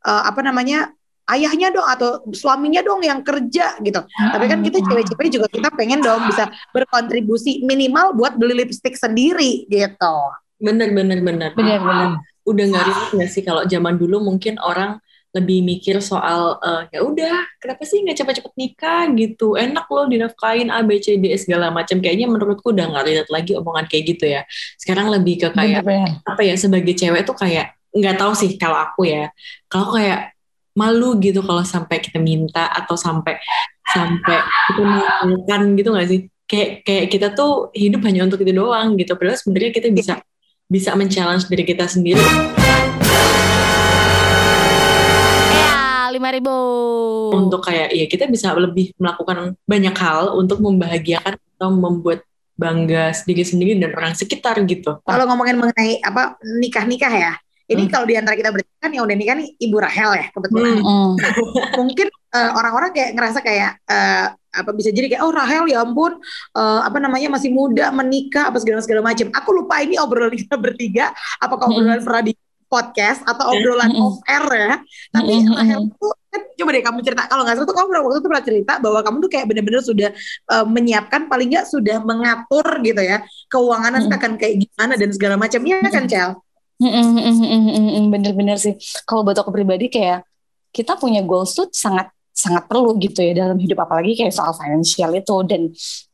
eh, 0.06 0.24
apa 0.30 0.40
namanya 0.45 0.94
ayahnya 1.28 1.76
dong 1.76 1.88
atau 1.88 2.24
suaminya 2.32 2.80
dong 2.80 3.04
yang 3.04 3.20
kerja 3.22 3.76
gitu. 3.84 4.02
Tapi 4.08 4.46
kan 4.48 4.60
kita 4.64 4.80
cewek-cewek 4.80 5.28
juga 5.28 5.48
kita 5.52 5.70
pengen 5.76 6.00
dong 6.00 6.24
bisa 6.28 6.48
berkontribusi 6.72 7.68
minimal 7.68 8.16
buat 8.16 8.40
beli 8.40 8.64
lipstick 8.64 8.96
sendiri 8.96 9.68
gitu. 9.68 10.16
Bener 10.58 10.96
bener 10.96 11.20
bener. 11.22 11.52
benar 11.54 11.80
benar 11.84 12.10
Udah 12.48 12.64
nggak 12.64 12.84
relate 12.88 13.12
nggak 13.20 13.30
sih 13.30 13.44
kalau 13.44 13.68
zaman 13.68 14.00
dulu 14.00 14.24
mungkin 14.24 14.56
orang 14.64 15.04
lebih 15.36 15.60
mikir 15.62 16.00
soal 16.00 16.58
eh, 16.64 16.98
ya 16.98 17.00
udah 17.04 17.60
kenapa 17.60 17.84
sih 17.84 18.02
nggak 18.02 18.18
cepet-cepet 18.24 18.54
nikah 18.56 19.04
gitu. 19.20 19.60
Enak 19.60 19.86
loh 19.92 20.07
dinafkain 20.07 20.72
A 20.72 20.80
B 20.81 20.98
C 21.04 21.19
D 21.19 21.36
E 21.36 21.38
segala 21.38 21.69
macam. 21.69 22.00
Kayaknya 22.00 22.31
menurutku 22.31 22.72
udah 22.72 22.88
nggak 22.88 23.04
relate 23.04 23.31
lagi 23.36 23.52
omongan 23.60 23.86
kayak 23.92 24.04
gitu 24.16 24.26
ya. 24.31 24.42
Sekarang 24.80 25.12
lebih 25.12 25.44
ke 25.44 25.48
kayak 25.52 25.84
benar 25.84 26.24
apa 26.24 26.42
ya 26.42 26.56
sebagai 26.56 26.96
cewek 26.96 27.28
tuh 27.28 27.36
kayak 27.36 27.76
nggak 27.92 28.16
tahu 28.16 28.31
sih 28.31 28.56
kalau 28.56 28.80
aku 28.80 29.12
ya. 29.12 29.30
Kalau 29.68 29.92
kayak 29.92 30.37
malu 30.78 31.18
gitu 31.18 31.42
kalau 31.42 31.66
sampai 31.66 31.98
kita 31.98 32.22
minta 32.22 32.69
atau 32.69 32.94
sampai 32.94 33.42
sampai 33.84 34.38
kita 34.69 34.81
makan 35.26 35.62
gitu 35.74 35.90
nggak 35.90 36.07
sih 36.07 36.19
kayak 36.46 36.86
kayak 36.86 37.06
kita 37.10 37.28
tuh 37.34 37.74
hidup 37.74 38.06
hanya 38.06 38.24
untuk 38.24 38.40
itu 38.40 38.54
doang 38.54 38.94
gitu 38.94 39.18
padahal 39.18 39.36
sebenarnya 39.36 39.72
kita 39.74 39.90
bisa 39.90 40.14
bisa 40.68 40.94
men-challenge 40.94 41.50
diri 41.50 41.66
kita 41.66 41.90
sendiri 41.90 42.22
Ya, 45.50 45.74
lima 46.12 46.30
ribu. 46.30 46.56
untuk 47.34 47.64
kayak 47.64 47.92
ya 47.92 48.06
kita 48.06 48.26
bisa 48.28 48.54
lebih 48.54 48.94
melakukan 48.96 49.57
banyak 49.64 49.96
hal 49.96 50.36
untuk 50.36 50.62
membahagiakan 50.62 51.36
atau 51.57 51.69
membuat 51.69 52.24
bangga 52.54 53.14
diri 53.24 53.44
sendiri 53.44 53.78
dan 53.78 53.94
orang 53.94 54.14
sekitar 54.14 54.57
gitu 54.66 54.98
Kalau 55.04 55.24
ngomongin 55.26 55.57
mengenai 55.57 56.02
apa 56.02 56.38
nikah-nikah 56.42 57.14
ya. 57.14 57.34
Ini 57.68 57.83
Hmm. 57.83 57.92
kalau 57.92 58.06
di 58.07 58.16
antara 58.16 58.33
kita 58.33 58.47
bertiga 58.47 58.80
kan 58.80 58.92
yang 58.92 59.04
udah 59.04 59.18
nikah 59.19 59.36
nih 59.36 59.50
Ibu 59.59 59.78
Rahel 59.78 60.12
ya 60.16 60.26
kebetulan. 60.31 60.80
Hmm. 60.80 61.14
Mungkin 61.83 62.07
eh, 62.07 62.52
orang-orang 62.56 62.90
kayak 62.95 63.12
ngerasa 63.12 63.40
kayak 63.44 63.71
eh, 63.83 64.26
apa 64.31 64.71
bisa 64.71 64.90
jadi 64.90 65.12
kayak 65.12 65.21
oh 65.21 65.36
Rahel 65.36 65.68
ya 65.68 65.83
ampun 65.83 66.16
eh, 66.56 66.80
apa 66.81 66.97
namanya 66.97 67.28
masih 67.30 67.52
muda 67.52 67.92
menikah 67.92 68.50
apa 68.50 68.57
segala 68.64 68.80
segala 68.80 69.04
macam. 69.04 69.28
Aku 69.30 69.50
lupa 69.52 69.83
ini 69.83 70.00
obrolan 70.00 70.31
kita 70.31 70.56
bertiga 70.64 71.12
apakah 71.38 71.68
obrolan 71.68 72.00
pernah 72.00 72.24
di 72.24 72.33
podcast 72.68 73.24
atau 73.24 73.56
obrolan 73.56 73.88
Mm-mm. 73.92 74.04
off 74.04 74.19
air 74.28 74.44
ya. 74.47 74.74
Tapi 75.12 75.33
Mm-mm. 75.40 75.56
Rahel 75.56 75.80
tuh 75.92 76.12
kan 76.28 76.42
coba 76.56 76.69
deh 76.76 76.83
kamu 76.83 77.00
cerita 77.00 77.24
kalau 77.28 77.44
nggak 77.47 77.56
salah 77.56 77.68
tuh 77.68 77.76
kamu 77.76 77.88
pernah 77.88 78.04
waktu 78.04 78.16
itu 78.16 78.28
pernah 78.28 78.44
cerita 78.44 78.74
bahwa 78.80 79.00
kamu 79.00 79.18
tuh 79.24 79.30
kayak 79.31 79.45
bener-bener 79.47 79.81
sudah 79.83 80.09
eh, 80.52 80.66
menyiapkan 80.68 81.28
paling 81.28 81.47
nggak 81.52 81.68
sudah 81.68 81.97
mengatur 82.00 82.68
gitu 82.80 83.02
ya 83.04 83.24
keuangan 83.47 83.92
nanti 83.92 84.07
Mm. 84.07 84.18
akan 84.19 84.31
kayak 84.36 84.56
gimana 84.64 84.94
dan 84.95 85.09
segala 85.12 85.36
macam 85.36 85.59
ya 85.64 85.80
kan 85.83 86.07
Cel? 86.07 86.31
Bener-bener 88.14 88.57
sih. 88.62 88.78
Kalau 89.04 89.26
buat 89.26 89.38
aku 89.38 89.50
pribadi 89.50 89.90
kayak 89.90 90.26
kita 90.69 90.94
punya 90.98 91.26
goals 91.26 91.57
tuh 91.57 91.69
sangat 91.74 92.14
sangat 92.38 92.69
perlu 92.69 92.94
gitu 93.02 93.26
ya 93.26 93.34
dalam 93.34 93.57
hidup. 93.57 93.81
Apalagi 93.81 94.14
kayak 94.14 94.34
soal 94.34 94.54
financial 94.54 95.10
itu 95.18 95.36
dan 95.50 95.62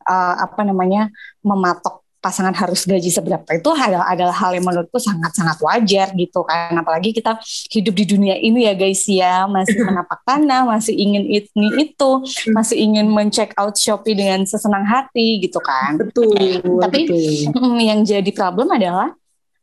uh, 0.08 0.34
apa 0.40 0.64
namanya 0.64 1.12
mematok 1.44 2.04
pasangan 2.24 2.56
harus 2.56 2.88
gaji 2.88 3.12
seberapa 3.12 3.44
itu 3.52 3.68
adalah, 3.76 4.08
adalah 4.08 4.32
hal 4.32 4.56
yang 4.56 4.64
menurutku 4.64 4.96
sangat-sangat 4.96 5.60
wajar 5.60 6.08
gitu 6.16 6.40
kan. 6.48 6.72
Apalagi 6.72 7.12
kita 7.12 7.36
hidup 7.68 7.92
di 7.92 8.04
dunia 8.08 8.40
ini 8.40 8.64
ya 8.64 8.72
guys 8.72 9.04
ya. 9.04 9.44
Masih 9.44 9.84
menapak 9.84 10.24
tanah 10.24 10.64
masih 10.64 10.96
ingin 10.96 11.28
ini 11.28 11.68
itu 11.84 12.10
masih 12.56 12.80
ingin 12.80 13.12
men-check 13.12 13.52
out 13.60 13.76
Shopee 13.76 14.16
dengan 14.16 14.48
sesenang 14.48 14.88
hati 14.88 15.44
gitu 15.44 15.60
kan. 15.60 16.00
Betul 16.00 16.64
tapi 16.80 17.12
betul. 17.12 17.52
mm, 17.52 17.78
yang 17.84 18.00
jadi 18.00 18.30
problem 18.32 18.72
adalah 18.72 19.12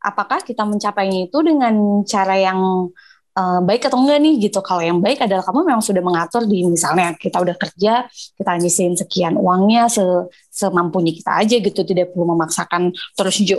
apakah 0.02 0.42
kita 0.42 0.66
mencapainya 0.66 1.30
itu 1.30 1.38
dengan 1.46 2.02
cara 2.02 2.34
yang 2.34 2.90
uh, 3.38 3.60
baik 3.64 3.88
atau 3.88 3.98
enggak 4.02 4.18
nih 4.20 4.34
gitu. 4.50 4.58
Kalau 4.60 4.82
yang 4.82 4.98
baik 5.00 5.24
adalah 5.24 5.46
kamu 5.46 5.64
memang 5.64 5.84
sudah 5.84 6.02
mengatur 6.04 6.44
di 6.44 6.66
misalnya 6.66 7.16
kita 7.16 7.40
udah 7.40 7.56
kerja, 7.56 8.06
kita 8.36 8.50
nyisihin 8.58 8.94
sekian 8.98 9.38
uangnya 9.38 9.88
se 9.88 10.02
semampunya 10.52 11.14
kita 11.14 11.30
aja 11.40 11.56
gitu, 11.58 11.80
tidak 11.86 12.12
perlu 12.12 12.34
memaksakan 12.36 12.92
terus 13.16 13.40
jo 13.40 13.58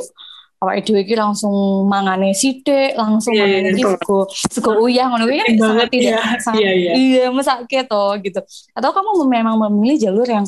awak 0.64 0.80
itu 0.80 0.96
iki 0.96 1.20
langsung 1.20 1.52
mangane 1.92 2.32
sithik, 2.32 2.96
langsung 2.96 3.36
Iya, 3.36 3.44
iya, 3.44 3.52
mangane 3.52 3.70
iki 3.76 3.84
suku 3.84 4.20
suku 4.32 4.72
uyah 4.80 5.06
ngono 5.12 5.28
kuwi 5.28 5.38
kan 5.44 5.48
sangat 5.60 5.88
tidak 5.92 6.16
iya. 6.16 6.40
sangat 6.40 6.62
Iya, 6.64 6.72
iya. 6.72 6.92
iya 6.96 7.26
mesake 7.36 7.80
toh 7.84 8.16
gitu. 8.24 8.40
Atau 8.72 8.90
kamu 8.96 9.28
memang 9.28 9.56
memilih 9.68 10.08
jalur 10.08 10.24
yang 10.24 10.48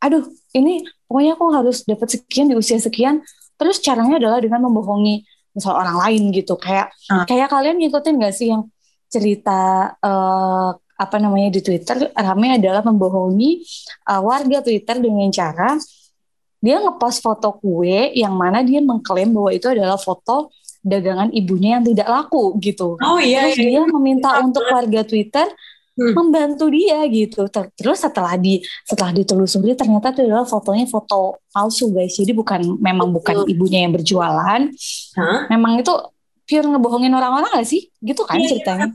aduh 0.00 0.24
ini 0.56 0.86
pokoknya 1.04 1.36
aku 1.36 1.44
harus 1.52 1.84
dapat 1.84 2.08
sekian 2.08 2.48
di 2.48 2.56
usia 2.56 2.80
sekian 2.80 3.20
terus 3.60 3.76
caranya 3.84 4.16
adalah 4.16 4.40
dengan 4.40 4.64
membohongi 4.64 5.20
misal 5.52 5.76
orang 5.76 6.00
lain 6.00 6.32
gitu 6.32 6.56
kayak 6.56 6.88
Ah. 7.12 7.28
kayak 7.28 7.52
kalian 7.52 7.76
ngikutin 7.76 8.16
gak 8.16 8.32
sih 8.32 8.48
yang 8.48 8.64
cerita 9.06 9.60
eh, 10.00 10.68
apa 10.96 11.16
namanya 11.16 11.52
di 11.52 11.60
Twitter 11.60 12.08
rame 12.12 12.56
adalah 12.56 12.80
membohongi 12.80 13.60
eh, 14.08 14.20
warga 14.20 14.64
Twitter 14.64 14.96
dengan 14.96 15.28
cara 15.28 15.76
dia 16.60 16.76
ngepost 16.76 17.20
foto 17.20 17.56
kue 17.56 18.12
yang 18.12 18.32
mana 18.32 18.60
dia 18.60 18.80
mengklaim 18.80 19.32
bahwa 19.32 19.50
itu 19.50 19.68
adalah 19.68 19.96
foto 19.96 20.52
dagangan 20.80 21.28
ibunya 21.32 21.76
yang 21.76 21.84
tidak 21.84 22.08
laku 22.08 22.56
gitu 22.56 22.96
Oh 23.00 23.20
iya, 23.20 23.48
terus 23.48 23.60
iya. 23.60 23.80
dia 23.80 23.82
meminta 23.84 24.40
untuk 24.40 24.64
warga 24.68 25.04
Twitter 25.04 25.44
Hmm. 26.00 26.16
membantu 26.16 26.72
dia 26.72 27.04
gitu. 27.12 27.44
Ter- 27.52 27.68
Terus 27.76 28.00
setelah 28.00 28.32
di 28.40 28.64
setelah 28.88 29.12
ditelusuri 29.12 29.76
ternyata 29.76 30.16
itu 30.16 30.24
adalah 30.24 30.48
fotonya 30.48 30.88
foto 30.88 31.36
palsu 31.52 31.92
guys. 31.92 32.16
Jadi 32.16 32.32
bukan 32.32 32.80
memang 32.80 33.12
bukan 33.12 33.44
ibunya 33.44 33.84
yang 33.84 33.92
berjualan. 33.92 34.72
Hah? 35.20 35.40
Memang 35.52 35.84
itu 35.84 35.92
pure 36.48 36.66
ngebohongin 36.66 37.12
orang-orang 37.14 37.52
gak 37.62 37.68
sih? 37.68 37.92
Gitu 38.00 38.26
kan 38.26 38.34
Iya, 38.34 38.42
iya, 38.42 38.50
ceritanya. 38.50 38.86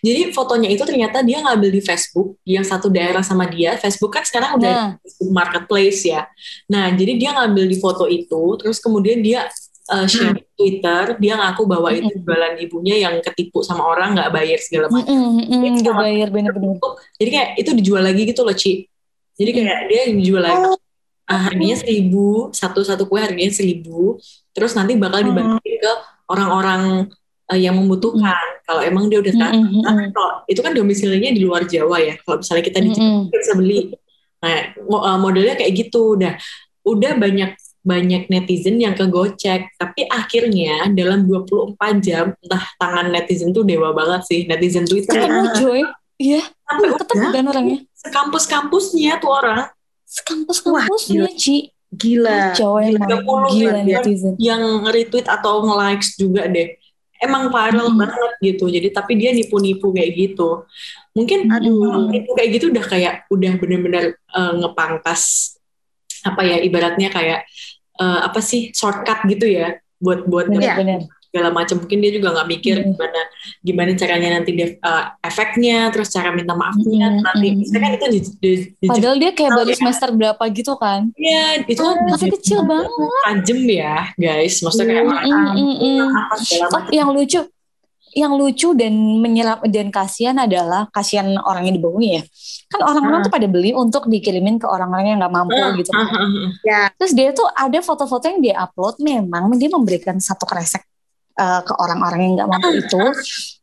Jadi 0.00 0.20
fotonya 0.32 0.68
itu 0.72 0.80
ternyata 0.86 1.20
dia 1.20 1.44
ngambil 1.44 1.68
di 1.68 1.82
Facebook 1.84 2.38
yang 2.46 2.64
satu 2.64 2.88
daerah 2.88 3.20
sama 3.26 3.44
dia. 3.50 3.76
Facebook 3.76 4.14
kan 4.16 4.24
sekarang 4.24 4.56
udah 4.56 4.72
Nah, 4.72 4.88
Facebook 5.02 5.30
Marketplace 5.34 6.00
ya. 6.08 6.24
Nah, 6.70 6.94
jadi 6.94 7.12
dia 7.20 7.30
ngambil 7.36 7.68
di 7.68 7.76
foto 7.76 8.08
itu, 8.08 8.56
terus 8.56 8.80
kemudian 8.80 9.20
dia 9.20 9.44
uh, 9.90 10.06
share 10.06 10.36
di 10.36 10.44
Twitter, 10.54 11.16
dia 11.18 11.34
ngaku 11.34 11.62
bahwa 11.66 11.90
itu 11.90 12.12
jualan 12.22 12.54
ibunya 12.62 13.02
yang 13.02 13.18
ketipu 13.24 13.64
sama 13.66 13.82
orang 13.88 14.14
nggak 14.14 14.30
bayar 14.30 14.58
segala 14.62 14.86
macam. 14.92 15.10
mm, 15.10 15.30
mm, 15.48 15.58
mm, 15.58 15.74
gak 15.82 15.96
bayar 15.98 16.28
bener-bener. 16.30 16.78
Jadi 17.18 17.30
kayak 17.32 17.48
itu 17.58 17.70
dijual 17.74 18.02
lagi 18.04 18.22
gitu 18.28 18.42
loh, 18.46 18.54
Ci. 18.54 18.86
Jadi 19.34 19.50
kayak 19.50 19.78
dia 19.90 20.02
dijual 20.12 20.42
lagi. 20.44 20.78
Ah, 21.22 21.48
harganya 21.48 21.78
seribu, 21.80 22.50
satu 22.52 22.82
satu 22.84 23.08
kue 23.08 23.16
harganya 23.22 23.54
seribu, 23.54 24.18
terus 24.52 24.74
nanti 24.76 24.98
bakal 24.98 25.22
dibagiin 25.22 25.78
ke 25.80 25.92
orang-orang 26.28 27.08
uh, 27.48 27.56
yang 27.58 27.78
membutuhkan. 27.78 28.60
Kalau 28.66 28.82
emang 28.84 29.08
dia 29.08 29.22
udah 29.22 29.32
Mm, 29.32 29.40
tahu, 29.40 29.52
mm, 29.54 29.64
mm, 29.64 29.82
Nah, 29.82 29.92
mm. 29.96 30.08
kalau 30.12 30.32
itu 30.50 30.60
kan 30.60 30.72
domisilinya 30.76 31.30
di 31.32 31.40
luar 31.40 31.62
Jawa 31.64 31.96
ya. 32.02 32.14
Kalau 32.20 32.42
misalnya 32.42 32.64
kita 32.66 32.78
di 32.82 32.90
Mm, 32.90 32.94
Jawa 32.98 33.06
mm. 33.08 33.22
kita 33.30 33.36
bisa 33.38 33.52
beli. 33.56 33.80
Nah, 34.42 34.56
uh, 34.90 35.18
modelnya 35.22 35.54
kayak 35.56 35.72
gitu. 35.72 36.18
Udah, 36.18 36.34
udah 36.84 37.12
banyak 37.16 37.50
banyak 37.82 38.26
netizen 38.26 38.78
yang 38.78 38.94
kegocek. 38.94 39.74
Tapi 39.74 40.06
akhirnya 40.06 40.86
dalam 40.88 41.26
24 41.26 41.74
jam, 41.98 42.32
entah 42.36 42.64
tangan 42.76 43.10
netizen 43.10 43.50
tuh 43.50 43.62
dewa 43.62 43.90
banget 43.90 44.22
sih. 44.24 44.40
Netizen 44.46 44.86
Twitter 44.86 45.18
Ketemu 45.18 45.44
Joy. 45.54 45.80
Iya, 46.16 46.38
sampai 46.62 46.88
ketemu 46.94 47.26
kan 47.28 47.44
orangnya. 47.46 47.78
sekampus-kampusnya 47.94 49.18
tuh 49.18 49.30
orang 49.32 49.66
Sekampus-kampusnya, 50.04 51.26
Ci. 51.34 51.72
Gila. 51.90 52.54
Kacau 52.54 52.78
emang. 52.78 53.04
30 53.04 53.52
Gila 53.52 53.70
kan, 53.74 53.84
netizen. 53.84 54.32
yang 54.38 54.62
retweet 54.86 55.26
atau 55.26 55.60
nge-likes 55.62 56.16
juga 56.16 56.46
deh. 56.46 56.78
Emang 57.18 57.48
viral 57.48 57.90
Hmm. 57.90 58.00
banget 58.00 58.32
gitu. 58.40 58.64
Jadi 58.66 58.88
tapi 58.90 59.12
dia 59.14 59.30
nipu-nipu 59.30 59.90
kayak 59.90 60.10
gitu. 60.12 60.64
Mungkin 61.12 61.46
Aduh. 61.48 62.08
nipu 62.08 62.32
kayak 62.32 62.50
gitu 62.56 62.70
udah 62.70 62.82
kayak 62.82 63.14
udah 63.28 63.52
bener-bener 63.56 64.04
eh, 64.14 64.52
ngepangkas 64.56 65.54
apa 66.22 66.40
ya 66.42 66.56
ibaratnya 66.58 67.08
kayak 67.08 67.44
eh, 67.94 68.20
apa 68.22 68.40
sih 68.40 68.70
shortcut 68.70 69.24
gitu 69.26 69.46
ya 69.46 69.74
buat 69.98 70.24
buat 70.24 70.46
Iya. 70.48 70.76
Bener-bener. 70.76 71.02
segala 71.24 71.48
macam 71.48 71.80
mungkin 71.80 71.98
dia 71.98 72.12
juga 72.12 72.28
nggak 72.30 72.44
mikir 72.46 72.76
Hmm. 72.76 72.92
gimana 72.92 73.20
gimana 73.62 73.90
caranya 73.94 74.28
nanti 74.36 74.50
dia 74.52 74.68
eh, 74.68 75.04
efeknya 75.22 75.88
terus 75.88 76.12
cara 76.12 76.28
minta 76.28 76.52
maafnya 76.52 77.08
Hmm, 77.08 77.24
nanti 77.24 77.46
misalnya 77.56 77.88
kan 77.88 77.96
itu 77.96 78.06
di, 78.06 78.20
di, 78.36 78.50
di 78.76 78.86
Padahal 78.86 79.16
dia 79.16 79.32
kayak 79.32 79.52
baru 79.54 79.70
ya. 79.70 79.76
semester 79.76 80.08
berapa 80.12 80.42
gitu 80.50 80.76
kan. 80.76 81.08
Iya, 81.14 81.64
itu 81.64 81.80
kan 81.80 81.96
Masih 82.04 82.28
kecil 82.30 82.60
banget. 82.62 82.90
tajam 83.24 83.60
ya 83.64 83.94
guys 84.14 84.60
maksudnya 84.60 84.86
kayak 84.86 85.04
Mm, 85.08 85.16
mm, 85.24 85.56
mm, 85.56 85.76
mm. 85.80 86.08
apa 86.62 86.76
Oh, 86.76 86.92
yang 86.92 87.08
lucu, 87.08 87.40
yang 88.12 88.36
lucu 88.36 88.72
dan 88.72 88.92
menyerap 89.18 89.64
dan 89.66 89.88
kasihan 89.88 90.36
adalah 90.36 90.84
kasihan 90.88 91.32
orang 91.40 91.64
yang 91.66 91.76
dibohongi 91.76 92.10
ya. 92.16 92.22
Kan 92.68 92.80
orang-orang 92.82 93.20
Ah. 93.20 93.24
tuh 93.24 93.32
pada 93.32 93.46
beli 93.46 93.72
untuk 93.72 94.04
dikirimin 94.04 94.56
ke 94.56 94.64
orang-orang 94.64 95.06
yang 95.06 95.18
nggak 95.18 95.32
mampu 95.32 95.56
Ah, 95.56 95.72
gitu. 95.72 95.90
kan. 95.90 96.06
ah, 96.06 96.16
ah. 96.16 96.48
Ya. 96.62 96.80
Terus 96.92 97.12
dia 97.12 97.28
tuh 97.32 97.48
ada 97.48 97.78
foto-foto 97.78 98.24
yang 98.26 98.40
dia 98.40 98.54
upload 98.58 98.96
memang 98.98 99.48
dia 99.56 99.68
memberikan 99.68 100.16
satu 100.18 100.44
kresek 100.44 100.84
uh, 101.34 101.60
ke 101.60 101.72
orang-orang 101.74 102.20
yang 102.22 102.32
nggak 102.36 102.48
mampu 102.48 102.68
itu. 102.76 103.00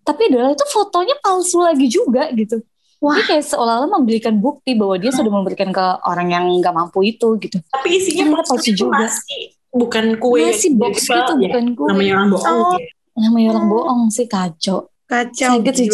Tapi 0.02 0.22
adalah 0.28 0.52
itu 0.52 0.66
fotonya 0.68 1.16
palsu 1.20 1.58
lagi 1.60 1.86
juga 1.86 2.30
gitu. 2.34 2.62
Wah, 3.00 3.16
kayak 3.16 3.48
seolah-olah 3.48 3.88
memberikan 3.88 4.36
bukti 4.36 4.76
bahwa 4.76 4.98
dia 4.98 5.08
sudah 5.10 5.30
memberikan 5.30 5.70
ke 5.70 5.86
orang 6.04 6.30
yang 6.30 6.44
nggak 6.52 6.74
mampu 6.74 7.00
itu 7.08 7.40
gitu. 7.40 7.56
tapi 7.72 7.96
isinya 7.96 8.44
palsu 8.44 8.76
juga. 8.76 9.08
masih 9.08 9.56
bukan 9.72 10.18
kue 10.20 10.44
Masih 10.44 10.74
yang 10.74 10.82
box 10.82 10.96
gitu, 11.08 11.14
ya. 11.40 11.48
bukan 11.48 11.64
kue. 11.78 11.88
namanya 11.88 12.12
orang 12.18 12.30
bohong 12.30 12.58
Oh. 12.60 12.76
Ya. 13.20 13.28
Namanya 13.28 13.48
orang 13.60 13.68
bohong 13.68 14.02
sih 14.08 14.26
kacau. 14.26 14.88
Kacau. 15.04 15.60
Sakit 15.60 15.74
sih, 15.76 15.90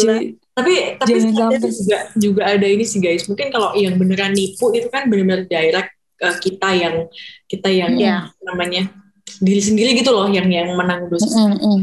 tapi 0.56 0.96
tapi 0.96 1.20
juga 1.28 1.98
juga 2.16 2.42
ada 2.48 2.64
ini 2.64 2.84
sih 2.84 2.96
guys 2.96 3.28
mungkin 3.28 3.52
kalau 3.52 3.76
yang 3.76 3.96
beneran 4.00 4.32
nipu 4.32 4.72
itu 4.72 4.88
kan 4.88 5.04
bener-bener 5.08 5.44
direct 5.44 5.92
ke 6.16 6.28
kita 6.48 6.68
yang 6.72 6.94
kita 7.44 7.68
yang 7.68 7.92
Iya. 7.92 8.16
namanya 8.40 8.88
diri 9.36 9.60
sendiri 9.60 9.92
gitu 9.92 10.16
loh 10.16 10.24
yang 10.32 10.48
yang 10.48 10.72
menang 10.72 11.12
dosa 11.12 11.28
Mm, 11.28 11.60
mm. 11.60 11.80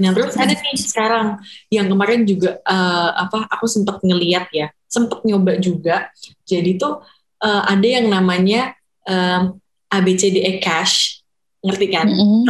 Nah 0.00 0.10
terus 0.16 0.32
ada 0.32 0.52
nih 0.56 0.80
sekarang 0.80 1.36
yang 1.68 1.92
kemarin 1.92 2.24
juga 2.24 2.56
eh, 2.64 3.10
apa 3.20 3.44
aku 3.52 3.68
sempat 3.68 4.00
ngeliat 4.00 4.48
ya, 4.48 4.72
sempat 4.88 5.20
nyoba 5.28 5.60
juga. 5.60 6.08
Jadi 6.48 6.80
tuh 6.80 7.04
eh, 7.44 7.62
ada 7.68 7.84
yang 7.84 8.08
namanya 8.08 8.72
em, 9.04 9.60
ABCDE 9.92 10.56
Cash, 10.64 11.20
ngerti 11.60 11.86
kan? 11.92 12.08
Mm, 12.08 12.16
mm. 12.16 12.42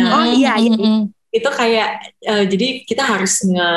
Nah, 0.00 0.10
Oh, 0.16 0.24
iya, 0.32 0.56
iya. 0.56 0.72
Mm, 0.72 0.80
mm. 0.80 1.00
Itu 1.30 1.48
kayak 1.48 1.88
eh, 2.20 2.44
jadi 2.46 2.66
kita 2.84 3.02
harus 3.06 3.42
nge 3.42 3.70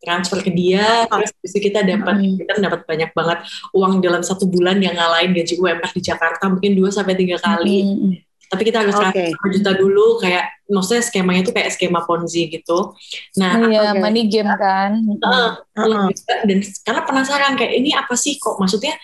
transfer 0.00 0.40
ke 0.40 0.48
dia, 0.48 1.04
terus 1.04 1.28
habis 1.28 1.50
itu 1.52 1.68
kita 1.68 1.84
dapat 1.84 2.16
Mm. 2.16 2.40
kita 2.40 2.52
dapat 2.56 2.88
banyak 2.88 3.10
banget 3.12 3.38
uang 3.76 4.00
dalam 4.00 4.24
satu 4.24 4.48
bulan 4.48 4.80
yang 4.80 4.96
ngalahin 4.96 5.36
gaji 5.36 5.60
UMR 5.60 5.92
di 5.92 6.00
Jakarta 6.00 6.48
mungkin 6.48 6.72
2 6.72 6.88
sampai 6.88 7.12
tiga 7.20 7.36
kali. 7.36 7.84
Mm, 7.84 7.96
mm. 8.08 8.14
Tapi 8.50 8.62
kita 8.64 8.80
harus 8.82 8.96
Oke. 8.96 9.12
transfer 9.12 9.30
1 9.46 9.54
juta 9.60 9.72
dulu 9.76 10.18
kayak 10.18 10.64
maksudnya 10.66 11.04
skemanya 11.04 11.42
tuh 11.44 11.52
kayak 11.52 11.70
skema 11.70 12.00
Ponzi 12.02 12.48
gitu. 12.48 12.96
Nah, 13.36 13.60
Oh 13.60 13.68
iya, 13.68 13.92
oke. 13.92 14.00
money 14.00 14.24
game 14.26 14.48
kan. 14.56 14.90
Heeh, 15.04 15.48
Heeh. 15.78 16.04
juga. 16.16 16.34
dan 16.48 16.58
karena 16.82 17.00
penasaran 17.04 17.52
kayak 17.54 17.72
ini 17.76 17.92
apa 17.92 18.16
sih 18.16 18.40
kok 18.40 18.56
maksudnya 18.56 18.96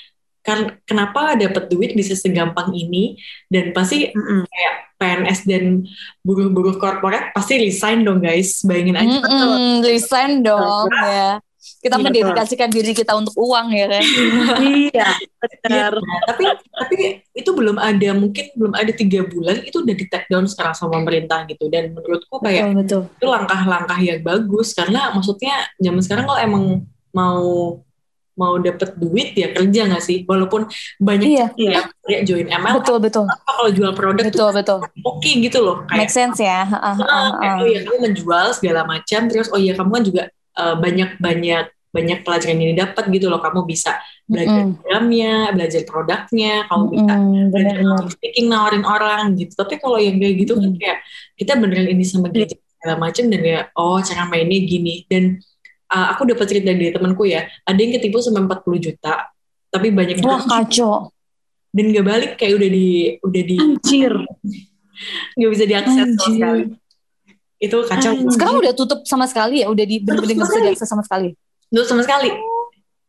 kan 0.47 0.79
kenapa 0.87 1.35
dapat 1.35 1.67
duit 1.67 1.99
bisa 1.99 2.15
segampang 2.15 2.71
ini 2.71 3.19
dan 3.50 3.75
pasti 3.75 4.15
Mm-mm. 4.15 4.47
PNS 4.97 5.45
dan 5.45 5.83
buruh-buruh 6.23 6.79
korporat 6.79 7.35
pasti 7.35 7.59
resign 7.59 8.07
dong 8.07 8.23
guys 8.23 8.62
bayangin 8.62 8.97
aja 8.97 9.19
Mm-mm, 9.21 9.83
resign 9.83 10.41
dong 10.41 10.87
ya. 11.03 11.43
Kita 11.83 11.99
Iya, 11.99 12.05
mendedikasikan 12.07 12.71
diri 12.71 12.95
kita 12.95 13.19
untuk 13.19 13.35
uang 13.35 13.75
ya 13.75 13.91
kan. 13.91 14.05
Iya, 14.62 15.07
Iya, 15.67 15.91
benar. 15.91 15.93
tapi 16.26 16.45
tapi 16.71 16.97
itu 17.35 17.50
belum 17.50 17.75
ada 17.79 18.11
mungkin 18.15 18.55
belum 18.55 18.73
ada 18.75 18.91
tiga 18.95 19.26
bulan 19.26 19.67
itu 19.67 19.83
udah 19.83 19.95
di 19.95 20.07
take 20.07 20.31
down 20.31 20.47
sekarang 20.47 20.75
sama 20.79 20.95
pemerintah 21.03 21.43
gitu 21.50 21.67
dan 21.67 21.91
menurutku 21.91 22.38
kayak 22.38 22.71
Betul 22.71 22.79
betul. 22.79 23.03
itu 23.19 23.26
langkah-langkah 23.26 23.99
yang 23.99 24.23
bagus 24.23 24.79
karena 24.79 25.11
maksudnya 25.11 25.67
zaman 25.83 26.03
sekarang 26.07 26.25
kalau 26.31 26.38
emang 26.38 26.65
mau 27.11 27.43
mau 28.37 28.61
dapet 28.61 28.93
duit 28.95 29.33
ya 29.33 29.49
kerja 29.50 29.81
nggak 29.88 30.05
sih 30.05 30.23
walaupun 30.28 30.69
banyak 31.00 31.26
Iya, 31.26 31.47
ya 31.57 31.81
kayak 32.05 32.23
join 32.28 32.47
ML 32.47 32.78
betul 32.78 33.00
betul. 33.00 33.25
apa 33.25 33.50
kalau 33.50 33.71
jual 33.73 33.93
produk 33.97 34.25
Betul 34.28 34.50
betul. 34.52 34.78
tuh 34.85 35.02
oke 35.02 35.31
gitu 35.40 35.59
loh 35.64 35.83
Make 35.88 36.07
kayak 36.07 36.12
sense 36.12 36.38
ya. 36.38 36.69
Ah, 36.69 36.93
ah, 36.93 36.97
ah, 37.00 37.28
kayak, 37.40 37.55
oh 37.59 37.66
ya 37.66 37.81
kamu 37.83 37.99
menjual 38.12 38.47
segala 38.52 38.81
macam 38.85 39.21
terus 39.26 39.49
oh 39.49 39.57
ya 39.57 39.73
kamu 39.73 39.90
kan 39.90 40.05
juga 40.05 40.23
banyak 40.57 41.11
banyak 41.16 41.64
banyak 41.93 42.19
pelajaran 42.28 42.61
yang 42.61 42.71
didapat 42.76 43.05
gitu 43.09 43.33
loh 43.33 43.40
kamu 43.40 43.64
bisa 43.64 43.97
belajar 44.28 44.69
Mm-mm. 44.69 44.76
programnya 44.85 45.33
belajar 45.57 45.81
produknya 45.88 46.52
kamu 46.69 46.85
bisa 46.93 47.12
Mm-mm, 47.16 47.45
belajar 47.49 47.76
public 47.81 48.11
speaking 48.12 48.47
nawarin 48.52 48.85
orang 48.85 49.33
gitu 49.33 49.52
tapi 49.57 49.81
kalau 49.81 49.97
yang 49.97 50.21
kayak 50.21 50.35
gitu 50.45 50.52
kan 50.61 50.71
Mm. 50.73 50.76
kayak 50.76 50.99
kita 51.37 51.52
beneran 51.57 51.88
ini 51.88 52.05
sama 52.05 52.28
gadget 52.28 52.61
segala 52.76 53.00
macam 53.00 53.25
dan 53.33 53.40
ya 53.40 53.61
oh 53.73 53.97
cara 54.05 54.28
mainnya 54.28 54.61
gini 54.61 55.09
dan 55.09 55.40
uh, 55.90 56.07
aku 56.14 56.23
dapat 56.31 56.47
cerita 56.49 56.71
dari 56.73 56.93
temanku 56.93 57.26
ya 57.26 57.47
ada 57.66 57.78
yang 57.78 57.93
ketipu 57.99 58.23
sampai 58.23 58.47
40 58.47 58.87
juta 58.87 59.31
tapi 59.71 59.93
banyak 59.93 60.23
Wah 60.23 60.40
juga 60.40 60.64
kacau. 60.66 61.11
dan 61.75 61.85
gak 61.93 62.07
balik 62.07 62.31
kayak 62.40 62.55
udah 62.57 62.71
di 62.71 62.88
udah 63.21 63.43
di 63.43 63.57
Anjir. 63.61 64.14
nggak 65.37 65.50
bisa 65.52 65.64
diakses 65.69 66.09
sama 66.16 66.33
sekali 66.33 66.62
itu 67.57 67.76
kacau 67.88 68.11
Anjir. 68.16 68.33
Sekarang 68.33 68.55
udah 68.61 68.73
tutup 68.76 69.00
sama 69.05 69.25
sekali 69.28 69.64
ya, 69.64 69.69
udah 69.69 69.85
di 69.85 69.97
bener-bener 70.00 70.40
nggak 70.40 70.49
bisa 70.49 70.64
diakses 70.64 70.88
sama 70.88 71.05
sekali. 71.05 71.37
Tutup 71.69 71.88
sama 71.88 72.02
sekali 72.05 72.33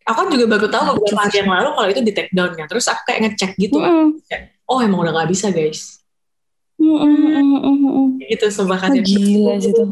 aku 0.08 0.32
juga 0.32 0.46
baru 0.56 0.68
tahu 0.72 0.84
beberapa 0.96 1.20
hari 1.28 1.36
yang 1.44 1.52
lalu 1.52 1.70
kalau 1.76 1.90
itu 1.92 2.02
di 2.02 2.14
take 2.16 2.32
down 2.32 2.52
kan 2.56 2.66
terus 2.72 2.88
aku 2.88 3.02
kayak 3.12 3.20
ngecek 3.28 3.52
gitu 3.60 3.78
Mm-mm. 3.84 4.24
oh 4.72 4.80
emang 4.80 5.04
udah 5.04 5.12
nggak 5.12 5.30
bisa 5.30 5.52
guys 5.52 6.00
mm-mm, 6.80 7.44
mm-mm. 7.60 8.08
gitu 8.24 8.48
kacau 8.48 9.04
gila 9.04 9.60
sih 9.60 9.76
itu. 9.76 9.84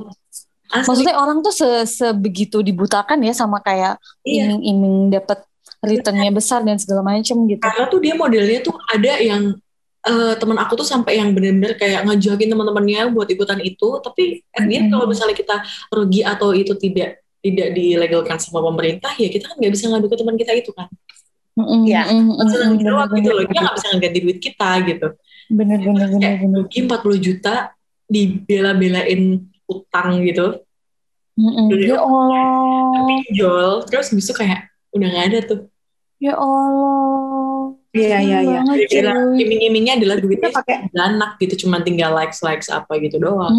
Asli, 0.75 0.88
Maksudnya 0.91 1.15
orang 1.15 1.39
tuh 1.39 1.53
se 1.55 1.70
sebegitu 1.88 2.60
dibutakan 2.60 3.24
ya 3.24 3.32
sama 3.32 3.63
kayak 3.63 3.96
iya. 4.27 4.51
iming-iming 4.51 5.15
dapat 5.15 5.48
returnnya 5.86 6.32
besar 6.34 6.65
dan 6.65 6.82
segala 6.82 7.05
macam 7.05 7.46
gitu. 7.46 7.62
karena 7.62 7.86
tuh 7.88 8.00
dia 8.01 8.13
modelnya 8.17 8.60
tuh 8.65 8.75
ada 8.89 9.22
yang 9.22 9.53
eh, 10.05 10.34
teman 10.38 10.58
aku 10.58 10.74
tuh 10.82 10.88
sampai 10.88 11.22
yang 11.22 11.32
bener-bener 11.32 11.77
kayak 11.77 12.03
ngejokin 12.10 12.50
teman-temannya 12.50 13.13
buat 13.13 13.29
ikutan 13.29 13.62
itu 13.62 14.01
tapi 14.01 14.41
at 14.51 14.65
Mm-mm. 14.65 14.89
kalau 14.89 15.05
misalnya 15.05 15.38
kita 15.38 15.62
rugi 15.94 16.25
atau 16.25 16.51
itu 16.58 16.74
tidak 16.77 17.22
tidak 17.46 17.77
dilegalkan 17.77 18.41
sama 18.41 18.65
pemerintah 18.65 19.13
ya 19.22 19.29
kita 19.29 19.53
kan 19.53 19.55
nggak 19.62 19.74
bisa 19.74 19.86
ngadu 19.94 20.10
ke 20.10 20.17
teman 20.17 20.36
kita 20.36 20.53
itu 20.58 20.74
kan 20.74 20.89
Iya. 21.55 22.12
Langsung 22.12 22.36
mm-mm, 22.36 22.51
tanggung 22.51 22.84
jawab 22.84 23.08
gitu 23.15 23.32
loh 23.32 23.46
dia 23.48 23.60
nggak 23.63 23.75
bisa 23.79 23.88
ngeganti 23.96 24.20
duit 24.20 24.39
kita 24.44 24.70
gitu 24.91 25.08
bener, 25.48 25.79
bener, 25.79 26.08
bener, 26.12 26.34
bener. 26.41 26.58
rugi 26.65 26.79
40 26.84 27.15
juta 27.22 27.72
dibela-belain 28.12 29.39
utang 29.65 30.20
gitu 30.25 30.64
Mm-mm. 31.36 31.68
Ya 31.84 32.00
Allah, 32.00 33.04
pinjol 33.04 33.84
terus 33.92 34.08
bisa 34.15 34.32
kayak 34.32 34.72
udah 34.96 35.08
nggak 35.12 35.25
ada 35.32 35.39
tuh 35.44 35.60
ya 36.24 36.34
Allah. 36.39 37.05
Iya, 37.96 38.18
iya, 38.20 38.38
iya. 38.44 38.60
Cuy. 38.60 39.40
iming-imingnya 39.40 39.94
adalah 39.96 40.18
duitnya 40.18 40.52
pakai 40.52 40.75
anak 40.92 41.40
gitu 41.40 41.64
cuma 41.64 41.80
tinggal 41.80 42.12
likes 42.12 42.40
likes 42.40 42.68
apa 42.68 42.92
gitu 43.00 43.16
doang 43.18 43.56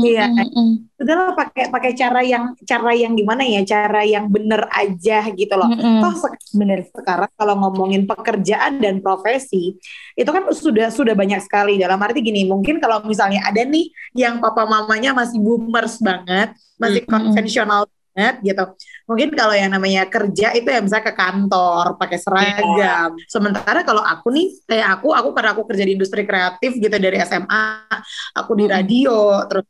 Iya. 0.00 0.30
mm-mm. 0.30 0.94
udahlah 0.94 1.34
pakai 1.34 1.66
pakai 1.68 1.92
cara 1.92 2.22
yang 2.22 2.54
cara 2.62 2.94
yang 2.94 3.12
gimana 3.12 3.42
ya 3.42 3.60
cara 3.62 4.02
yang 4.02 4.30
bener 4.30 4.70
aja 4.70 5.26
gitu 5.28 5.50
loh 5.52 5.66
Mm-mm. 5.66 5.98
toh 6.00 6.14
sek- 6.16 6.38
Bener. 6.52 6.86
sekarang 6.86 7.30
kalau 7.32 7.54
ngomongin 7.58 8.04
pekerjaan 8.04 8.78
dan 8.78 9.00
profesi 9.00 9.74
itu 10.12 10.28
kan 10.28 10.46
sudah 10.52 10.88
sudah 10.88 11.12
banyak 11.12 11.40
sekali 11.40 11.74
dalam 11.76 11.98
arti 11.98 12.22
gini 12.22 12.44
mungkin 12.44 12.78
kalau 12.78 13.02
misalnya 13.02 13.42
ada 13.42 13.64
nih 13.64 13.90
yang 14.14 14.38
papa 14.38 14.62
mamanya 14.62 15.10
masih 15.10 15.42
boomers 15.42 15.98
banget 15.98 16.54
masih 16.76 17.02
Hmm. 17.02 17.10
konvensional 17.10 17.82
banget 18.12 18.36
gitu 18.44 18.64
mungkin 19.08 19.28
kalau 19.32 19.56
yang 19.56 19.72
namanya 19.72 20.04
kerja 20.06 20.52
itu 20.52 20.68
ya 20.68 20.80
bisa 20.80 21.00
ke 21.00 21.12
kantor 21.12 21.96
pakai 21.96 22.18
seragam 22.20 23.16
sementara 23.24 23.80
kalau 23.82 24.04
aku 24.04 24.28
nih 24.28 24.52
kayak 24.64 25.00
aku 25.00 25.10
aku 25.10 25.32
karena 25.32 25.50
aku 25.56 25.64
kerja 25.64 25.84
di 25.84 25.92
industri 25.96 26.22
kreatif 26.22 26.76
gitu 26.76 26.92
dari 26.92 27.16
SMA 27.24 27.88
aku 28.36 28.52
di 28.54 28.64
Hmm. 28.64 28.74
radio 28.76 29.16
terus 29.48 29.64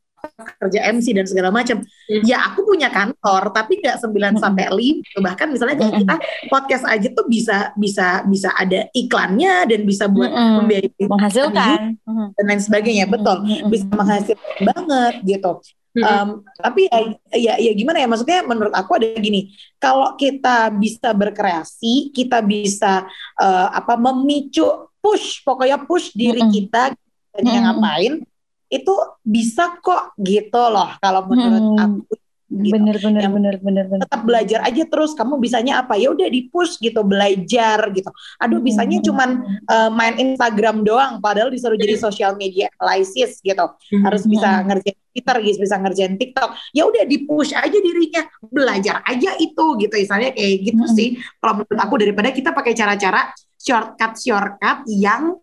kerja 0.62 0.86
MC 0.86 1.18
dan 1.18 1.26
segala 1.26 1.50
macam 1.50 1.82
Hmm. 1.82 2.22
ya 2.22 2.46
aku 2.46 2.62
punya 2.62 2.86
kantor 2.90 3.50
tapi 3.50 3.82
nggak 3.82 3.98
9 3.98 4.38
Hmm. 4.38 4.42
sampai 4.42 4.70
5 4.70 5.02
bahkan 5.18 5.50
misalnya 5.50 5.82
Hmm. 5.82 5.98
kita 5.98 6.14
podcast 6.46 6.86
aja 6.86 7.10
tuh 7.10 7.26
bisa 7.26 7.74
bisa 7.74 8.22
bisa 8.22 8.54
ada 8.54 8.86
iklannya 8.92 9.66
dan 9.66 9.82
bisa 9.82 10.06
buat 10.06 10.30
Mm-mm. 10.30 10.62
membiayai 10.62 11.06
Menghasilkan. 11.10 11.98
Dan 12.38 12.44
lain 12.46 12.62
sebagainya 12.62 13.06
betul 13.06 13.42
bisa 13.66 13.86
menghasilkan 13.90 14.62
banget 14.62 15.14
gitu 15.26 15.58
Um, 15.92 16.40
tapi 16.56 16.88
ya, 16.88 17.00
ya 17.36 17.54
ya 17.60 17.72
gimana 17.76 18.00
ya 18.00 18.08
maksudnya 18.08 18.40
menurut 18.48 18.72
aku 18.72 18.96
ada 18.96 19.12
gini 19.20 19.52
kalau 19.76 20.16
kita 20.16 20.72
bisa 20.72 21.12
berkreasi 21.12 22.08
kita 22.16 22.40
bisa 22.40 23.04
eh, 23.36 23.68
apa 23.76 24.00
memicu 24.00 24.88
push 25.04 25.44
pokoknya 25.44 25.84
push 25.84 26.16
diri 26.16 26.40
Mm-mm. 26.40 26.48
kita 26.48 26.96
Mm-mm. 27.36 27.60
ngapain 27.60 28.24
itu 28.72 28.94
bisa 29.20 29.76
kok 29.84 30.16
gitu 30.16 30.62
loh 30.72 30.96
kalau 30.96 31.28
menurut 31.28 31.76
Mm. 31.76 31.84
aku 31.84 32.16
gitu. 32.52 32.76
Bener, 32.76 32.96
bener, 33.00 33.22
Yang 33.24 33.32
bener, 33.32 33.54
bener, 33.58 33.84
bener. 33.88 34.02
tetap 34.04 34.20
belajar 34.22 34.60
aja 34.60 34.82
terus 34.84 35.16
kamu 35.16 35.40
bisanya 35.40 35.80
apa 35.80 35.96
ya 35.96 36.12
udah 36.12 36.28
di 36.28 36.52
push 36.52 36.76
gitu 36.78 37.00
belajar 37.00 37.80
gitu 37.90 38.12
aduh 38.36 38.60
bisanya 38.60 39.00
Mm. 39.00 39.06
cuman 39.08 39.30
eh, 39.64 39.90
main 39.90 40.14
Instagram 40.20 40.84
doang 40.84 41.16
padahal 41.18 41.48
disuruh 41.48 41.80
jadi 41.80 41.96
social 41.96 42.36
media 42.36 42.68
analysis 42.76 43.40
gitu 43.40 43.64
Hmm. 43.88 44.04
harus 44.04 44.28
bisa 44.28 44.60
ngerjain 44.62 45.00
Twitter 45.12 45.36
gitu 45.40 45.58
bisa 45.60 45.76
ngerjain 45.76 46.14
TikTok 46.14 46.50
ya 46.70 46.84
udah 46.84 47.04
di 47.04 47.24
push 47.24 47.52
aja 47.52 47.72
dirinya 47.72 48.20
belajar 48.44 49.00
aja 49.02 49.32
itu 49.36 49.66
gitu 49.80 49.94
misalnya 49.96 50.30
kayak 50.30 50.56
gitu 50.62 50.84
Mm. 50.84 50.92
sih 50.92 51.08
kalau 51.40 51.64
menurut 51.64 51.80
aku 51.80 51.94
daripada 51.96 52.28
kita 52.30 52.52
pakai 52.52 52.76
cara-cara 52.76 53.32
shortcut 53.56 54.12
shortcut 54.18 54.78
yang 54.92 55.40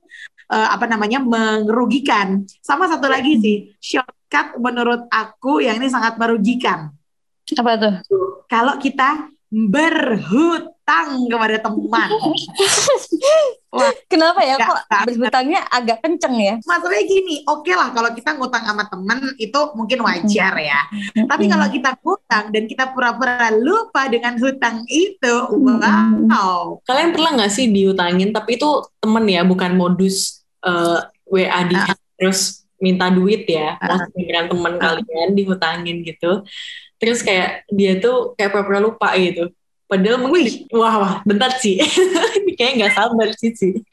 eh, 0.49 0.69
apa 0.69 0.85
namanya 0.85 1.21
merugikan 1.21 2.45
sama 2.59 2.89
satu 2.89 3.05
lagi 3.05 3.37
sih 3.37 3.57
shortcut 3.77 4.57
menurut 4.57 5.05
aku 5.09 5.61
yang 5.61 5.77
ini 5.77 5.89
sangat 5.89 6.17
merugikan 6.17 6.93
Apa 7.57 7.71
tuh? 7.79 7.93
kalau 8.49 8.77
kita 8.77 9.29
berhutang 9.49 11.25
kepada 11.25 11.57
teman. 11.57 12.09
Kenapa 14.09 14.41
ya 14.41 14.57
kok 14.57 14.77
nggak. 14.85 15.01
berhutangnya 15.09 15.61
agak 15.69 15.97
kenceng 16.01 16.35
ya? 16.37 16.53
Masalahnya 16.65 17.05
gini, 17.05 17.35
oke 17.45 17.69
lah 17.73 17.93
kalau 17.93 18.09
kita 18.13 18.33
ngutang 18.37 18.65
sama 18.65 18.85
teman 18.89 19.19
itu 19.37 19.59
mungkin 19.73 19.99
wajar 20.01 20.53
ya. 20.57 20.81
Tapi 21.13 21.45
Mm-mm. 21.45 21.53
kalau 21.53 21.67
kita 21.69 21.91
ngutang 22.01 22.45
dan 22.49 22.63
kita 22.65 22.83
pura-pura 22.93 23.49
lupa 23.53 24.09
dengan 24.09 24.33
hutang 24.37 24.85
itu, 24.89 25.35
Mm-mm. 25.53 26.29
wow. 26.29 26.81
Kalian 26.85 27.13
pernah 27.13 27.31
nggak 27.41 27.53
sih 27.53 27.69
diutangin 27.69 28.29
tapi 28.29 28.57
itu 28.57 28.69
temen 28.97 29.25
ya 29.29 29.41
bukan 29.45 29.77
modus 29.77 30.45
eh, 30.61 30.99
WA 31.29 31.61
di 31.65 31.75
terus 32.17 32.65
minta 32.79 33.11
duit 33.11 33.43
ya 33.45 33.75
Ah. 33.77 33.91
maksudnya 33.91 34.23
dengan 34.23 34.45
teman 34.49 34.73
kalian 34.79 35.29
dihutangin 35.35 35.97
gitu 36.01 36.41
terus 36.99 37.23
kayak 37.23 37.63
dia 37.71 37.97
tuh 37.97 38.35
kayak 38.35 38.51
pura-pura 38.51 38.79
lupa 38.83 39.15
gitu. 39.15 39.49
Padahal 39.89 40.21
mungkin 40.21 40.69
wah 40.69 40.95
wah 41.01 41.13
bentar 41.25 41.49
sih. 41.57 41.81
Ini 41.81 42.51
kayak 42.59 42.73
nggak 42.77 42.93
sabar 42.93 43.29
sih 43.33 43.51
sih. 43.55 43.73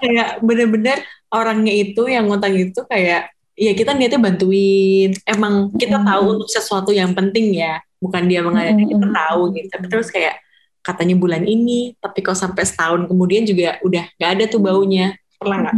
Kayak 0.00 0.44
bener-bener 0.44 1.00
orangnya 1.32 1.72
itu 1.72 2.04
yang 2.04 2.28
ngutang 2.28 2.52
itu 2.52 2.80
kayak 2.84 3.32
ya 3.56 3.72
kita 3.72 3.96
niatnya 3.96 4.20
bantuin. 4.20 5.16
Emang 5.24 5.72
kita 5.72 6.00
Mm. 6.00 6.04
tahu 6.04 6.24
untuk 6.36 6.48
sesuatu 6.52 6.92
yang 6.92 7.16
penting 7.16 7.56
ya. 7.56 7.80
Bukan 7.96 8.28
dia 8.28 8.44
mengajak 8.44 8.76
kita 8.76 9.06
Mm. 9.08 9.16
tahu 9.16 9.40
gitu. 9.56 9.68
Tapi 9.72 9.86
terus 9.88 10.08
kayak 10.12 10.36
katanya 10.80 11.16
bulan 11.16 11.44
ini 11.44 11.92
tapi 12.00 12.24
kok 12.24 12.36
sampai 12.36 12.64
setahun 12.64 13.04
kemudian 13.04 13.44
juga 13.44 13.76
udah 13.84 14.04
nggak 14.20 14.30
ada 14.36 14.44
tuh 14.48 14.60
baunya. 14.60 15.16
Pernah 15.40 15.58
nggak 15.64 15.76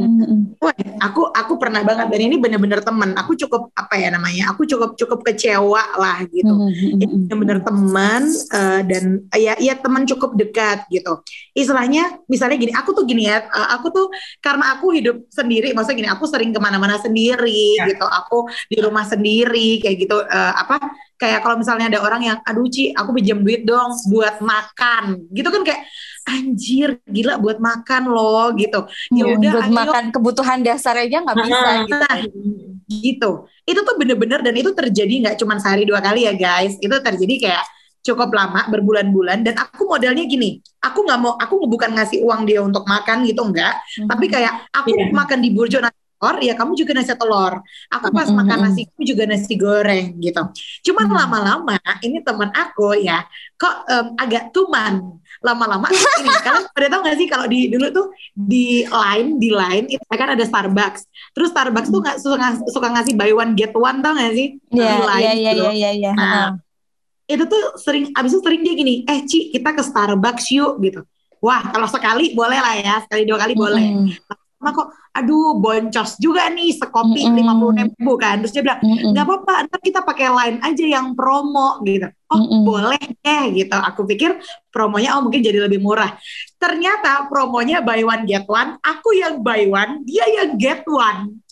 Mm-mm. 0.00 0.56
Wah, 0.56 0.72
aku 1.04 1.28
aku 1.28 1.52
pernah 1.60 1.84
banget 1.84 2.08
dan 2.08 2.20
ini 2.24 2.36
bener-bener 2.40 2.80
teman. 2.80 3.12
Aku 3.20 3.36
cukup 3.36 3.68
apa 3.76 3.94
ya 4.00 4.08
namanya? 4.08 4.54
Aku 4.56 4.64
cukup 4.64 4.96
cukup 4.96 5.20
kecewa 5.20 5.84
lah 6.00 6.24
gitu. 6.32 6.48
Mm-mm. 6.48 6.96
Ini 6.96 7.04
bener-bener 7.28 7.58
teman 7.60 8.22
eh, 8.32 8.80
dan 8.88 9.04
ya 9.36 9.52
ya 9.60 9.74
teman 9.76 10.08
cukup 10.08 10.38
dekat 10.38 10.88
gitu. 10.88 11.20
Istilahnya 11.52 12.24
misalnya 12.30 12.56
gini, 12.56 12.72
aku 12.72 12.96
tuh 12.96 13.04
gini 13.04 13.28
ya, 13.28 13.44
eh, 13.44 13.68
aku 13.76 13.92
tuh 13.92 14.06
karena 14.40 14.78
aku 14.78 14.96
hidup 14.96 15.28
sendiri, 15.28 15.76
maksudnya 15.76 15.98
gini, 16.06 16.10
aku 16.10 16.24
sering 16.24 16.50
ke 16.54 16.60
mana-mana 16.62 16.96
sendiri 16.96 17.76
Ya. 17.76 17.88
gitu. 17.92 18.04
Aku 18.06 18.48
di 18.70 18.78
rumah 18.80 19.04
sendiri 19.04 19.82
kayak 19.82 19.96
gitu. 20.00 20.16
eh, 20.22 20.52
apa 20.56 20.78
kayak 21.22 21.46
kalau 21.46 21.54
misalnya 21.54 21.86
ada 21.86 22.02
orang 22.02 22.22
yang 22.26 22.38
aduh 22.42 22.66
Ci, 22.66 22.90
aku 22.90 23.14
pinjam 23.14 23.38
duit 23.46 23.62
dong 23.62 23.94
buat 24.10 24.42
makan, 24.42 25.30
gitu 25.30 25.48
kan 25.54 25.62
kayak 25.62 25.86
anjir 26.26 26.98
gila 27.06 27.38
buat 27.38 27.62
makan 27.62 28.10
loh 28.10 28.50
gitu. 28.58 28.86
Ya 29.14 29.22
Hmm, 29.30 29.38
udah 29.38 29.50
buat 29.54 29.66
ayo 29.70 29.74
makan 29.74 30.04
kebutuhan 30.10 30.58
dasar 30.66 30.98
aja 30.98 31.22
nggak 31.22 31.38
bisa 31.38 31.54
Nah, 31.54 31.78
gitu. 31.86 31.94
Nah, 32.02 32.16
gitu. 32.90 33.30
Itu 33.62 33.80
tuh 33.86 33.94
bener-bener 33.94 34.42
dan 34.42 34.54
itu 34.58 34.70
terjadi 34.74 35.14
nggak 35.22 35.36
cuma 35.38 35.62
sehari 35.62 35.86
dua 35.86 36.02
kali 36.02 36.26
ya 36.26 36.34
guys. 36.34 36.74
Itu 36.82 36.98
terjadi 36.98 37.34
kayak 37.38 37.64
cukup 38.02 38.34
lama 38.34 38.66
berbulan-bulan 38.66 39.46
dan 39.46 39.54
aku 39.62 39.86
modelnya 39.86 40.26
gini. 40.26 40.58
Aku 40.82 41.06
nggak 41.06 41.18
mau, 41.22 41.38
aku 41.38 41.70
bukan 41.70 41.94
ngasih 41.94 42.26
uang 42.26 42.42
dia 42.50 42.58
untuk 42.58 42.82
makan 42.82 43.22
gitu 43.22 43.46
enggak. 43.46 43.78
Tapi 44.10 44.26
kayak 44.26 44.66
aku 44.74 44.90
Iya. 44.90 45.14
makan 45.14 45.38
di 45.38 45.54
burjo 45.54 45.78
nasi 45.78 46.01
telur, 46.22 46.38
ya 46.38 46.54
kamu 46.54 46.72
juga 46.78 46.92
nasi 46.94 47.10
telur. 47.18 47.58
Aku 47.90 48.06
pas 48.14 48.30
Mm-mm. 48.30 48.38
makan 48.38 48.58
nasi, 48.70 48.86
kamu 48.86 49.02
juga 49.02 49.22
nasi 49.26 49.52
goreng 49.58 50.06
gitu. 50.22 50.38
Cuman 50.86 51.06
Mm. 51.10 51.16
lama-lama 51.18 51.76
ini 52.06 52.22
teman 52.22 52.54
aku 52.54 52.94
ya, 53.02 53.26
kok 53.58 53.74
em, 53.90 54.06
agak 54.14 54.54
tuman. 54.54 55.18
Lama-lama 55.42 55.90
ini 55.90 56.30
kalian 56.46 56.70
pada 56.70 56.86
tahu 56.86 57.00
nggak 57.02 57.16
sih 57.18 57.26
kalau 57.26 57.50
di 57.50 57.66
dulu 57.66 57.86
tuh 57.90 58.06
di 58.30 58.86
line 58.86 59.42
di 59.42 59.50
line 59.50 59.86
itu 59.90 60.04
kan 60.14 60.38
ada 60.38 60.44
Starbucks. 60.46 61.02
Terus 61.34 61.50
Starbucks 61.50 61.90
tuh 61.90 61.98
nggak 61.98 62.16
suka 62.22 62.46
suka 62.70 62.88
ngasih 62.94 63.18
buy 63.18 63.34
one 63.34 63.58
get 63.58 63.74
one 63.74 63.98
tau 63.98 64.14
nggak 64.14 64.32
sih? 64.38 64.54
Iya, 64.70 64.86
Di 64.86 65.02
line 65.02 65.26
iya, 65.26 65.32
iya, 65.34 65.50
gitu. 65.50 65.64
iya, 65.66 65.72
iya, 65.74 65.90
iya. 65.98 66.10
Nah, 66.14 66.54
itu 67.26 67.44
tuh 67.48 67.62
sering 67.80 68.14
abis 68.14 68.30
itu 68.36 68.40
sering 68.44 68.60
dia 68.62 68.74
gini 68.76 68.94
eh 69.08 69.24
Ci 69.24 69.50
kita 69.50 69.72
ke 69.72 69.82
Starbucks 69.82 70.52
yuk 70.52 70.76
gitu 70.84 71.00
wah 71.40 71.62
kalau 71.72 71.88
sekali 71.88 72.34
boleh 72.36 72.58
lah 72.60 72.74
ya 72.76 72.94
sekali 73.06 73.22
dua 73.24 73.38
kali 73.40 73.54
boleh 73.56 73.84
Mama 74.62 74.78
kok 74.78 74.88
aduh 75.10 75.58
boncos 75.58 76.22
juga 76.22 76.46
nih 76.48 76.70
sekopi 76.72 77.18
lima 77.34 77.58
puluh 77.58 77.74
ribu 77.74 78.14
kan 78.14 78.38
terus 78.38 78.54
dia 78.54 78.62
bilang 78.62 78.78
nggak 78.80 79.26
apa-apa 79.26 79.54
ntar 79.66 79.80
kita 79.82 80.00
pakai 80.00 80.30
line 80.30 80.58
aja 80.62 80.84
yang 80.86 81.18
promo 81.18 81.82
gitu 81.82 82.06
oh 82.30 82.38
Mm-mm. 82.38 82.62
boleh 82.62 83.02
deh 83.18 83.44
gitu 83.52 83.74
aku 83.74 84.06
pikir 84.06 84.38
promonya 84.70 85.18
oh 85.18 85.26
mungkin 85.26 85.42
jadi 85.42 85.66
lebih 85.66 85.82
murah 85.82 86.14
ternyata 86.56 87.26
promonya 87.26 87.82
buy 87.82 88.06
one 88.06 88.22
get 88.22 88.46
one 88.46 88.78
aku 88.80 89.12
yang 89.12 89.42
buy 89.42 89.66
one 89.66 90.06
dia 90.06 90.30
yang 90.30 90.54
get 90.54 90.86
one 90.86 91.42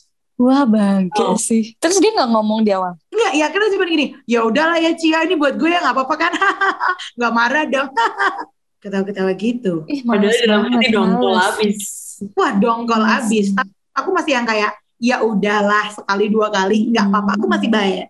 Wah 0.41 0.65
bangke 0.65 1.21
Oh. 1.21 1.37
sih. 1.37 1.77
Terus 1.77 2.01
dia 2.01 2.17
nggak 2.17 2.33
ngomong 2.33 2.65
di 2.65 2.73
awal. 2.73 2.97
Enggak, 3.13 3.33
ya 3.37 3.47
karena 3.53 3.67
cuma 3.77 3.85
gini, 3.85 4.07
ya 4.25 4.41
udahlah 4.41 4.81
ya 4.81 4.97
Cia 4.97 5.29
ini 5.29 5.37
buat 5.37 5.53
gue 5.61 5.69
ya 5.69 5.85
nggak 5.85 5.93
apa-apa 5.93 6.15
kan, 6.17 6.33
nggak 7.21 7.33
marah 7.37 7.65
dong, 7.69 7.93
ketawa-ketawa 8.81 9.37
gitu. 9.37 9.85
Ih, 9.85 10.01
Padahal 10.01 10.33
dalam 10.49 10.65
hati 10.73 10.89
dongkol 10.89 11.37
habis. 11.37 12.00
Wah 12.33 12.53
dongkol 12.55 13.01
Males. 13.01 13.27
abis. 13.27 13.47
Tapi 13.53 13.73
aku 13.93 14.09
masih 14.13 14.33
yang 14.35 14.47
kayak 14.47 14.73
ya 15.01 15.17
udahlah 15.21 15.89
sekali 15.91 16.29
dua 16.29 16.53
kali 16.53 16.93
nggak 16.93 17.07
apa-apa, 17.09 17.31
aku 17.41 17.47
masih 17.49 17.69
bayar. 17.69 18.07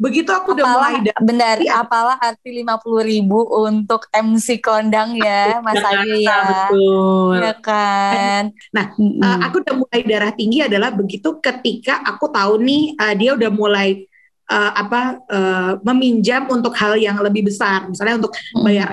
Begitu 0.00 0.32
aku 0.32 0.56
udah 0.56 0.64
Apalah, 0.64 0.88
mulai 0.96 1.04
da- 1.04 1.20
bentar, 1.20 1.56
Iya. 1.60 1.72
apalah 1.76 2.16
arti 2.16 2.48
50 2.56 3.04
ribu 3.04 3.44
untuk 3.60 4.08
MC 4.08 4.56
kondang 4.56 5.12
ya, 5.12 5.60
Mas 5.60 5.76
Ayu 5.76 6.16
ya. 6.16 6.40
Betul. 6.72 7.36
Ya 7.36 7.52
kan? 7.60 8.42
Nah, 8.72 8.96
Mm-mm. 8.96 9.20
Uh, 9.20 9.38
aku 9.44 9.60
udah 9.60 9.74
mulai 9.76 10.00
darah 10.00 10.32
tinggi 10.32 10.64
adalah 10.64 10.88
begitu 10.88 11.36
ketika 11.38 12.00
aku 12.00 12.32
tahu 12.32 12.56
nih 12.56 12.96
uh, 12.96 13.12
dia 13.12 13.36
udah 13.36 13.50
mulai 13.52 14.08
uh, 14.48 14.72
apa 14.72 15.00
uh, 15.28 15.72
meminjam 15.84 16.48
untuk 16.48 16.72
hal 16.72 16.96
yang 16.96 17.20
lebih 17.20 17.52
besar, 17.52 17.84
misalnya 17.84 18.16
untuk 18.16 18.32
Mm. 18.56 18.64
bayar 18.64 18.88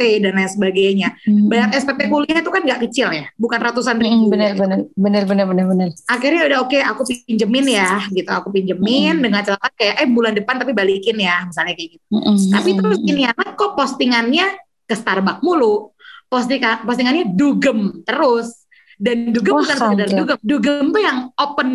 SPP 0.00 0.24
dan 0.24 0.32
lain 0.32 0.48
sebagainya. 0.48 1.08
Mm-mm. 1.28 1.52
Bayar 1.52 1.68
SPP 1.76 2.00
kuliah 2.08 2.40
itu 2.40 2.48
kan 2.48 2.62
nggak 2.64 2.80
kecil 2.88 3.08
ya, 3.12 3.28
bukan 3.36 3.60
ratusan 3.60 4.00
Mm-mm, 4.00 4.08
ribu. 4.24 4.32
bener, 4.32 4.50
bener, 4.56 4.78
bener, 4.96 5.22
bener, 5.28 5.44
bener, 5.46 5.66
bener. 5.68 5.88
Akhirnya 6.08 6.48
udah 6.48 6.58
oke, 6.64 6.78
aku 6.80 7.02
pinjemin 7.28 7.66
ya, 7.68 8.00
gitu. 8.08 8.30
Aku 8.32 8.48
pinjemin 8.48 9.20
Mm. 9.20 9.22
dengan 9.28 9.40
catatan 9.44 9.72
kayak 9.76 9.94
eh 10.00 10.08
bulan 10.08 10.32
depan 10.32 10.56
tapi 10.56 10.72
balikin 10.72 11.20
ya, 11.20 11.44
misalnya 11.44 11.76
kayak 11.76 12.00
gitu. 12.00 12.04
Mm-mm, 12.08 12.36
Tapi 12.48 12.68
mm-mm. 12.72 12.80
terus 12.80 12.98
ini 13.04 13.22
anak 13.28 13.48
kok 13.54 13.76
postingannya 13.76 14.46
ke 14.88 14.94
Starbucks 14.96 15.44
mulu. 15.44 15.92
Postingan 16.26 16.86
postingannya 16.86 17.36
dugem 17.36 18.00
terus. 18.06 18.64
Dan 18.96 19.32
dugem 19.32 19.52
Wah, 19.56 19.64
bukan 19.64 19.76
sekedar 19.76 20.08
dugem. 20.12 20.38
Dugem 20.40 20.84
tuh 20.88 21.02
yang 21.02 21.18
open 21.34 21.68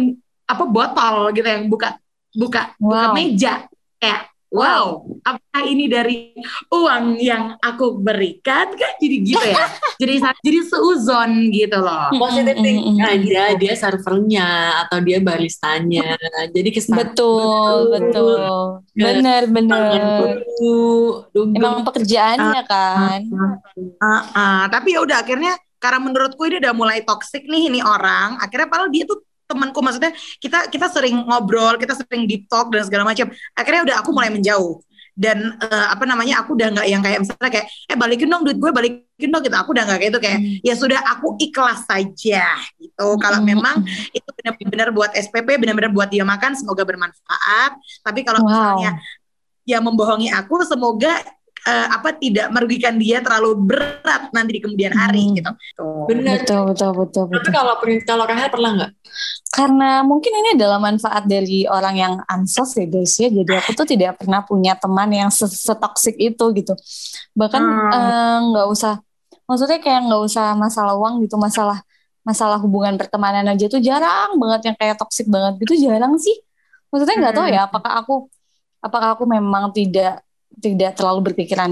apa 0.45 0.63
botol 0.63 1.33
gitu 1.33 1.43
yang 1.43 1.65
buka 1.67 1.97
buka 2.31 2.73
buka 2.77 3.05
Wow. 3.11 3.15
meja. 3.17 3.53
Kayak 3.97 4.29
wow, 4.55 5.03
apakah 5.27 5.63
ini 5.67 5.91
dari 5.91 6.31
uang 6.71 7.19
yang 7.19 7.59
aku 7.59 7.99
berikan 7.99 8.71
kan 8.71 8.93
jadi 9.03 9.17
gitu 9.19 9.45
ya. 9.45 9.67
jadi 10.01 10.23
jadi 10.39 10.59
seuzon 10.63 11.51
gitu 11.51 11.77
loh. 11.83 12.07
Positive 12.15 12.55
Mm-mm, 12.55 12.63
thinking 12.63 12.99
aja 13.03 13.43
dia 13.59 13.73
servernya 13.75 14.47
atau 14.87 15.03
dia 15.03 15.19
baristanya. 15.19 16.15
Jadi 16.55 16.69
kesan 16.71 16.95
Betul, 16.95 17.91
betul. 17.91 18.39
Bener, 18.95 19.43
bener. 19.51 20.39
Emang 21.35 21.83
pekerjaannya 21.83 22.61
kan. 22.63 23.19
Ah, 23.99 24.23
ah. 24.31 24.61
tapi 24.71 24.95
ya 24.95 25.03
udah 25.03 25.19
akhirnya 25.19 25.59
karena 25.83 25.99
menurutku 26.01 26.41
ini 26.47 26.57
udah 26.63 26.73
mulai 26.73 27.03
toxic 27.03 27.43
nih 27.45 27.67
ini 27.67 27.79
orang. 27.83 28.39
Akhirnya 28.39 28.71
padahal 28.71 28.89
dia 28.89 29.03
tuh 29.03 29.19
temanku 29.45 29.79
maksudnya 29.81 30.11
kita 30.41 30.67
kita 30.73 30.87
sering 30.89 31.21
ngobrol, 31.25 31.77
kita 31.77 31.93
sering 31.97 32.25
deep 32.25 32.45
talk 32.49 32.69
dan 32.73 32.83
segala 32.85 33.05
macam. 33.05 33.29
Akhirnya 33.53 33.81
udah 33.85 33.95
aku 34.01 34.09
mulai 34.13 34.29
menjauh. 34.33 34.81
Dan 35.15 35.55
eh, 35.63 35.87
apa 35.95 36.03
namanya 36.03 36.43
aku 36.43 36.59
udah 36.59 36.75
nggak 36.75 36.87
yang 36.91 36.99
kayak 36.99 37.23
misalnya 37.23 37.47
kayak 37.47 37.67
eh 37.87 37.95
balikin 37.95 38.27
dong 38.27 38.43
duit 38.43 38.59
gue 38.59 38.67
balikin 38.67 39.31
dong 39.31 39.47
gitu 39.47 39.55
aku 39.55 39.71
udah 39.71 39.87
nggak 39.87 39.99
kayak 40.03 40.11
itu 40.11 40.19
kayak 40.19 40.39
Hmm. 40.43 40.59
ya 40.59 40.73
sudah 40.75 40.99
aku 41.07 41.39
ikhlas 41.39 41.87
saja 41.87 42.43
gitu 42.75 43.07
kalau 43.23 43.39
Mm-mm. 43.39 43.47
memang 43.55 43.79
itu 44.11 44.27
benar-benar 44.35 44.91
buat 44.91 45.15
SPP 45.15 45.55
benar-benar 45.55 45.95
buat 45.95 46.11
dia 46.11 46.27
makan 46.27 46.59
semoga 46.59 46.83
bermanfaat 46.83 47.71
tapi 48.03 48.27
kalau 48.27 48.43
Wow. 48.43 48.51
misalnya 48.51 48.91
ya 49.63 49.79
membohongi 49.79 50.35
aku 50.35 50.67
semoga 50.67 51.23
eh, 51.65 51.87
apa 51.89 52.13
tidak 52.13 52.53
merugikan 52.53 52.95
dia 53.01 53.25
terlalu 53.25 53.57
berat 53.57 54.29
nanti 54.29 54.57
di 54.57 54.61
kemudian 54.61 54.93
hari 54.93 55.25
Hmm. 55.25 55.35
gitu. 55.41 55.51
Tuh. 55.75 56.05
Bener. 56.05 56.45
Betul, 56.45 56.61
betul, 56.69 56.91
betul, 56.93 57.23
Tapi 57.25 57.33
betul. 57.41 57.51
kalau 57.51 57.73
kalau 58.05 58.23
Rahel 58.29 58.49
pernah 58.53 58.71
nggak? 58.77 58.91
Karena 59.49 59.89
mungkin 60.03 60.31
ini 60.35 60.49
adalah 60.59 60.77
manfaat 60.77 61.23
dari 61.25 61.63
orang 61.65 61.95
yang 61.95 62.13
ansos 62.27 62.75
ya 62.75 62.85
guys 62.85 63.15
ya. 63.17 63.31
Jadi 63.31 63.51
aku 63.55 63.71
tuh 63.73 63.87
tidak 63.87 64.19
pernah 64.21 64.43
punya 64.43 64.75
teman 64.75 65.09
yang 65.09 65.29
se- 65.31 65.47
setoksik 65.49 66.19
itu 66.19 66.45
gitu. 66.53 66.73
Bahkan 67.33 67.61
Hmm. 67.63 67.95
eh, 67.95 68.37
nggak 68.51 68.67
usah, 68.69 68.99
maksudnya 69.47 69.79
kayak 69.79 70.05
nggak 70.11 70.21
usah 70.21 70.53
masalah 70.53 70.93
uang 70.99 71.23
gitu, 71.25 71.39
masalah 71.39 71.81
masalah 72.25 72.57
hubungan 72.57 72.97
pertemanan 72.97 73.45
aja 73.45 73.69
tuh 73.69 73.77
jarang 73.77 74.33
banget 74.41 74.73
yang 74.73 74.75
kayak 74.81 74.97
toksik 74.97 75.29
banget 75.29 75.61
gitu 75.61 75.85
jarang 75.85 76.17
sih. 76.17 76.33
Maksudnya 76.89 77.15
nggak 77.21 77.35
tahu 77.37 77.47
ya 77.53 77.69
apakah 77.69 78.01
aku 78.01 78.15
apakah 78.81 79.13
aku 79.13 79.29
memang 79.29 79.69
tidak 79.69 80.24
tidak 80.59 80.95
terlalu 80.97 81.31
berpikiran 81.31 81.71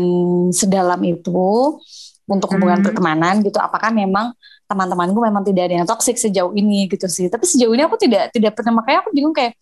sedalam 0.52 1.00
itu 1.04 1.80
untuk 2.24 2.50
hubungan 2.56 2.80
Hmm. 2.80 2.88
pertemanan 2.88 3.36
gitu. 3.44 3.60
Apakah 3.60 3.92
memang 3.92 4.32
teman-temanku 4.64 5.20
memang 5.20 5.44
tidak 5.44 5.70
ada 5.70 5.76
yang 5.84 5.88
toksik 5.88 6.16
sejauh 6.16 6.56
ini 6.56 6.88
gitu 6.88 7.06
sih. 7.12 7.28
Tapi 7.28 7.44
sejauh 7.44 7.74
ini 7.76 7.84
aku 7.84 8.00
tidak 8.00 8.32
tidak 8.32 8.56
pernah 8.56 8.80
makanya 8.80 9.04
aku 9.04 9.12
bingung 9.12 9.36
kayak 9.36 9.54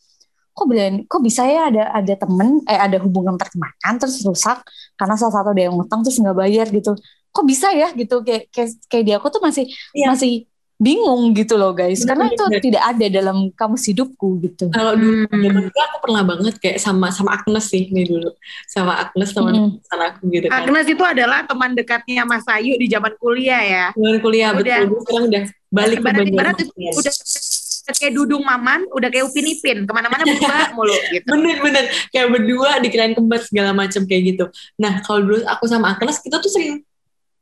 kok 0.51 0.67
berani, 0.67 1.07
kok 1.07 1.23
bisa 1.23 1.47
ya 1.47 1.71
ada 1.71 1.84
ada 1.95 2.13
temen 2.13 2.60
eh 2.67 2.75
ada 2.75 2.99
hubungan 2.99 3.39
pertemanan 3.39 3.93
terus 3.97 4.19
rusak 4.21 4.60
karena 4.99 5.15
salah 5.15 5.41
satu 5.41 5.55
ada 5.55 5.63
yang 5.63 5.73
ngutang 5.79 6.03
terus 6.03 6.19
nggak 6.19 6.38
bayar 6.38 6.67
gitu. 6.69 6.91
Kok 7.31 7.45
bisa 7.47 7.71
ya 7.71 7.88
gitu 7.95 8.19
kayak 8.21 8.51
kayak, 8.51 8.69
kayak 8.91 9.03
di 9.07 9.12
aku 9.15 9.27
tuh 9.31 9.39
masih 9.39 9.63
Iya. 9.95 10.12
masih 10.12 10.50
bingung 10.82 11.38
gitu 11.38 11.62
loh 11.62 11.72
guys 11.72 12.02
karena 12.02 12.26
itu 12.26 12.41
tidak 12.58 12.82
ada 12.82 13.06
dalam 13.06 13.54
kamus 13.54 13.86
hidupku 13.86 14.41
gitu. 14.41 14.65
Kalau 14.74 14.98
dulu 14.98 15.30
Hmm. 15.30 15.38
zaman 15.38 15.62
dulu 15.63 15.78
aku 15.78 15.98
pernah 16.02 16.24
banget 16.26 16.56
kayak 16.58 16.78
sama 16.82 17.13
sama 17.13 17.38
Agnes 17.38 17.70
sih 17.70 17.86
nih 17.88 18.10
dulu. 18.10 18.34
Sama 18.65 18.98
Agnes 18.98 19.30
teman 19.30 19.54
teman 19.78 20.02
aku 20.10 20.22
gitu 20.28 20.50
kan. 20.50 20.65
Agnes 20.65 20.88
itu 20.89 21.04
adalah 21.06 21.46
teman 21.46 21.78
dekatnya 21.78 22.26
Mas 22.26 22.50
Ayu 22.50 22.74
di 22.76 22.89
zaman 22.89 23.13
kuliah 23.15 23.62
ya. 23.62 23.86
Teman 23.94 24.17
kuliah 24.17 24.50
Udah. 24.52 24.82
betul. 24.82 24.98
Sekarang 25.06 25.26
udah 25.30 25.44
balik 25.70 25.98
ke 25.98 26.04
Banjarmasin. 26.04 26.67
udah 26.91 27.13
kayak 27.91 28.13
dudung 28.13 28.41
maman, 28.41 28.88
udah 28.89 29.10
kayak 29.10 29.26
upin 29.28 29.46
ipin, 29.48 29.78
ke 29.84 29.91
mana-mana 29.91 30.24
berdua 30.24 30.58
mulu 30.78 30.96
gitu. 31.12 31.28
Bener-bener 31.28 31.84
kayak 32.10 32.28
berdua 32.30 32.70
dikirain 32.80 33.13
kembar 33.13 33.41
segala 33.41 33.72
macam 33.72 34.02
kayak 34.04 34.22
gitu. 34.34 34.46
Nah 34.78 35.02
kalau 35.02 35.22
dulu 35.22 35.44
aku 35.44 35.65
sama 35.67 35.94
Agnes 35.94 36.17
kita 36.17 36.39
tuh 36.39 36.50
sering, 36.50 36.82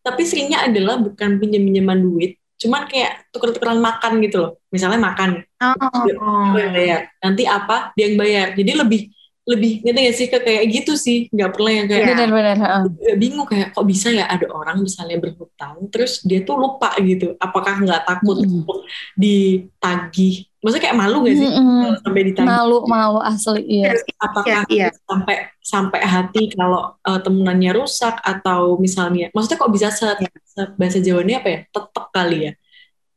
tapi 0.02 0.25
seringnya 0.25 0.65
adalah 0.65 0.97
bukan 0.97 1.38
pinjam-pinjaman 1.38 2.02
duit, 2.02 2.36
cuman 2.59 2.85
kayak 2.91 3.31
tuker-tukeran 3.31 3.79
makan 3.79 4.19
gitu 4.19 4.37
loh. 4.43 4.51
Misalnya 4.69 4.99
makan, 4.99 5.41
Oh. 5.59 5.75
aku 5.79 6.11
yang 6.59 6.71
bayar. 6.75 7.01
Nanti 7.23 7.43
apa 7.47 7.91
dia 7.95 8.11
yang 8.11 8.17
bayar. 8.19 8.47
Jadi 8.53 8.71
lebih 8.75 9.01
lebih 9.49 9.81
ngerti 9.81 9.99
gak 10.05 10.17
sih 10.19 10.27
ke 10.29 10.37
kayak 10.45 10.63
gitu 10.69 10.93
sih, 10.93 11.25
nggak 11.33 11.49
pernah 11.57 11.71
yang 11.73 11.87
kayak. 11.89 12.05
Benar-benar. 12.13 12.57
heeh. 12.61 12.81
juga 12.93 13.13
bingung 13.17 13.47
kayak 13.49 13.67
kok 13.73 13.85
bisa 13.87 14.07
ya 14.13 14.29
ada 14.29 14.45
orang 14.53 14.77
misalnya 14.85 15.17
berhutang 15.17 15.89
terus 15.89 16.21
dia 16.21 16.45
tuh 16.45 16.53
lupa 16.59 16.93
gitu 17.01 17.33
apakah 17.41 17.81
nggak 17.81 18.05
takut 18.05 18.45
untuk 18.45 18.85
ditagih 19.17 20.45
maksudnya 20.59 20.83
kayak 20.85 20.97
malu 20.97 21.17
gak 21.23 21.35
sih 21.35 21.47
kalau 21.47 21.95
sampai 22.03 22.21
ditagih 22.27 22.49
Malu 22.51 22.77
malu 22.83 23.19
asli 23.21 23.61
iya. 23.63 23.95
apakah 24.19 24.43
Iya, 24.45 24.59
iya. 24.67 24.87
sampai 25.07 25.35
sampai 25.63 25.99
hati 26.03 26.51
kalau 26.51 26.99
uh, 26.99 27.19
temenannya 27.19 27.71
rusak 27.73 28.19
atau 28.19 28.75
misalnya 28.75 29.31
maksudnya 29.31 29.55
kok 29.55 29.71
bisa 29.71 29.87
se, 29.89 30.07
se- 30.45 30.73
bahasa 30.75 30.99
Jawanya 30.99 31.39
apa 31.39 31.47
ya 31.47 31.59
tetek 31.69 32.07
kali 32.11 32.39
ya 32.41 32.53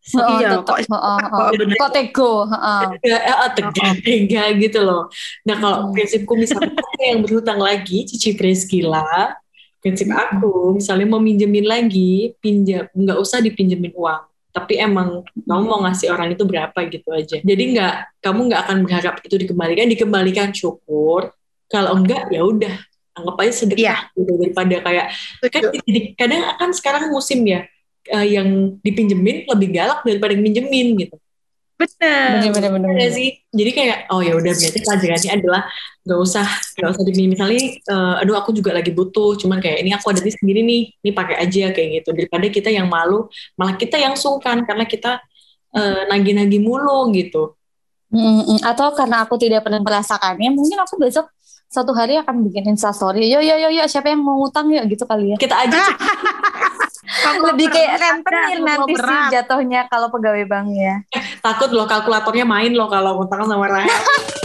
Heeh, 0.02 0.38
Iya, 0.42 0.48
tetep, 0.58 0.66
kok- 0.66 0.82
heeh. 0.82 1.50
bener. 1.54 1.76
Kok 1.78 1.90
tego, 1.94 2.32
heeh. 2.42 2.82
ya, 3.06 3.18
eh, 3.22 3.50
tega 3.54 3.86
tega 4.02 4.44
gitu 4.56 4.78
loh 4.82 5.02
nah 5.42 5.56
kalau 5.56 5.78
Hmm. 5.86 5.92
prinsipku 5.94 6.34
misalnya 6.34 6.74
yang 7.10 7.22
berhutang 7.22 7.58
lagi 7.58 8.06
Cici 8.06 8.34
Preskila 8.34 9.34
prinsip 9.78 10.06
aku 10.10 10.74
misalnya 10.74 11.06
mau 11.06 11.18
minjemin 11.18 11.66
lagi 11.66 12.34
pinjam 12.38 12.86
nggak 12.94 13.18
usah 13.18 13.38
dipinjemin 13.38 13.90
uang 13.94 14.22
tapi 14.52 14.76
emang 14.76 15.24
kamu 15.48 15.64
mau 15.64 15.80
ngasih 15.88 16.12
orang 16.12 16.36
itu 16.36 16.44
berapa 16.44 16.76
gitu 16.92 17.08
aja. 17.08 17.40
Jadi 17.40 17.62
nggak 17.72 17.94
kamu 18.20 18.40
nggak 18.52 18.60
akan 18.68 18.76
berharap 18.84 19.14
itu 19.24 19.34
dikembalikan. 19.40 19.88
Dikembalikan 19.88 20.48
syukur. 20.52 21.32
Kalau 21.72 21.96
enggak 21.96 22.28
ya 22.28 22.44
udah. 22.44 22.76
Anggap 23.12 23.36
aja 23.44 23.52
sedekah 23.52 23.80
Iya. 23.80 23.96
gitu 24.16 24.32
daripada 24.40 24.76
kayak 24.88 25.06
kan 25.52 25.62
kadang 26.16 26.42
kan 26.56 26.70
sekarang 26.72 27.12
musim 27.12 27.44
ya 27.44 27.68
eh, 28.08 28.26
yang 28.40 28.80
dipinjemin 28.80 29.44
lebih 29.44 29.68
galak 29.68 30.00
daripada 30.00 30.32
yang 30.32 30.44
minjemin 30.44 30.96
gitu 30.96 31.16
Bener. 31.82 32.28
Bener 32.38 32.50
bener 32.54 32.70
bener. 32.70 32.88
Bener. 32.94 33.10
sih. 33.10 33.42
Jadi 33.50 33.70
kayak 33.74 33.98
oh 34.14 34.22
ya 34.22 34.38
udah 34.38 34.52
berarti 34.54 34.78
pelajarannya 34.78 35.30
adalah 35.34 35.62
nggak 36.02 36.18
usah 36.18 36.46
nggak 36.78 36.90
usah 36.94 37.02
dipinjam 37.06 37.30
misalnya 37.30 37.62
eh, 37.78 38.14
aduh 38.22 38.34
aku 38.38 38.50
juga 38.50 38.74
lagi 38.74 38.90
butuh 38.90 39.38
cuman 39.38 39.62
kayak 39.62 39.86
ini 39.86 39.94
aku 39.94 40.10
ada 40.10 40.18
di 40.18 40.34
sendiri 40.34 40.66
nih 40.66 40.82
ini 40.98 41.10
pakai 41.14 41.38
aja 41.38 41.70
kayak 41.70 42.02
gitu 42.02 42.10
daripada 42.10 42.46
kita 42.50 42.74
yang 42.74 42.90
malu 42.90 43.30
malah 43.54 43.78
kita 43.78 44.02
yang 44.02 44.18
sungkan 44.18 44.66
karena 44.66 44.82
kita 44.82 45.22
eh, 45.74 46.02
nagih-nagih 46.10 46.62
mulu 46.62 47.10
gitu. 47.14 47.54
Mm, 48.12 48.44
mm. 48.44 48.58
Atau 48.60 48.92
karena 48.92 49.24
aku 49.24 49.40
tidak 49.40 49.64
pernah 49.64 49.80
merasakannya, 49.80 50.52
mungkin 50.52 50.76
aku 50.84 51.00
besok 51.00 51.32
suatu 51.72 51.96
hari 51.96 52.20
akan 52.20 52.44
bikin 52.44 52.68
instastory. 52.76 53.32
Yo 53.32 53.40
yo 53.40 53.56
yo 53.56 53.72
yo 53.72 53.88
siapa 53.88 54.12
yang 54.12 54.20
mau 54.20 54.36
utang 54.44 54.68
ya 54.68 54.84
gitu 54.84 55.08
kali 55.08 55.32
ya. 55.32 55.36
Kita 55.40 55.56
aja 55.64 55.80
Lebih 57.42 57.66
kayak 57.66 57.98
rentenir 57.98 58.58
nanti 58.62 58.94
sih 58.94 59.02
berat. 59.02 59.30
jatuhnya 59.34 59.80
kalau 59.90 60.06
pegawai 60.14 60.46
bank 60.46 60.66
ya. 60.70 61.02
takut 61.46 61.74
loh 61.74 61.86
kalkulatornya 61.86 62.46
main 62.46 62.70
loh 62.70 62.86
kalau 62.86 63.18
utang 63.22 63.42
sama 63.46 63.66
Rahel. 63.66 63.90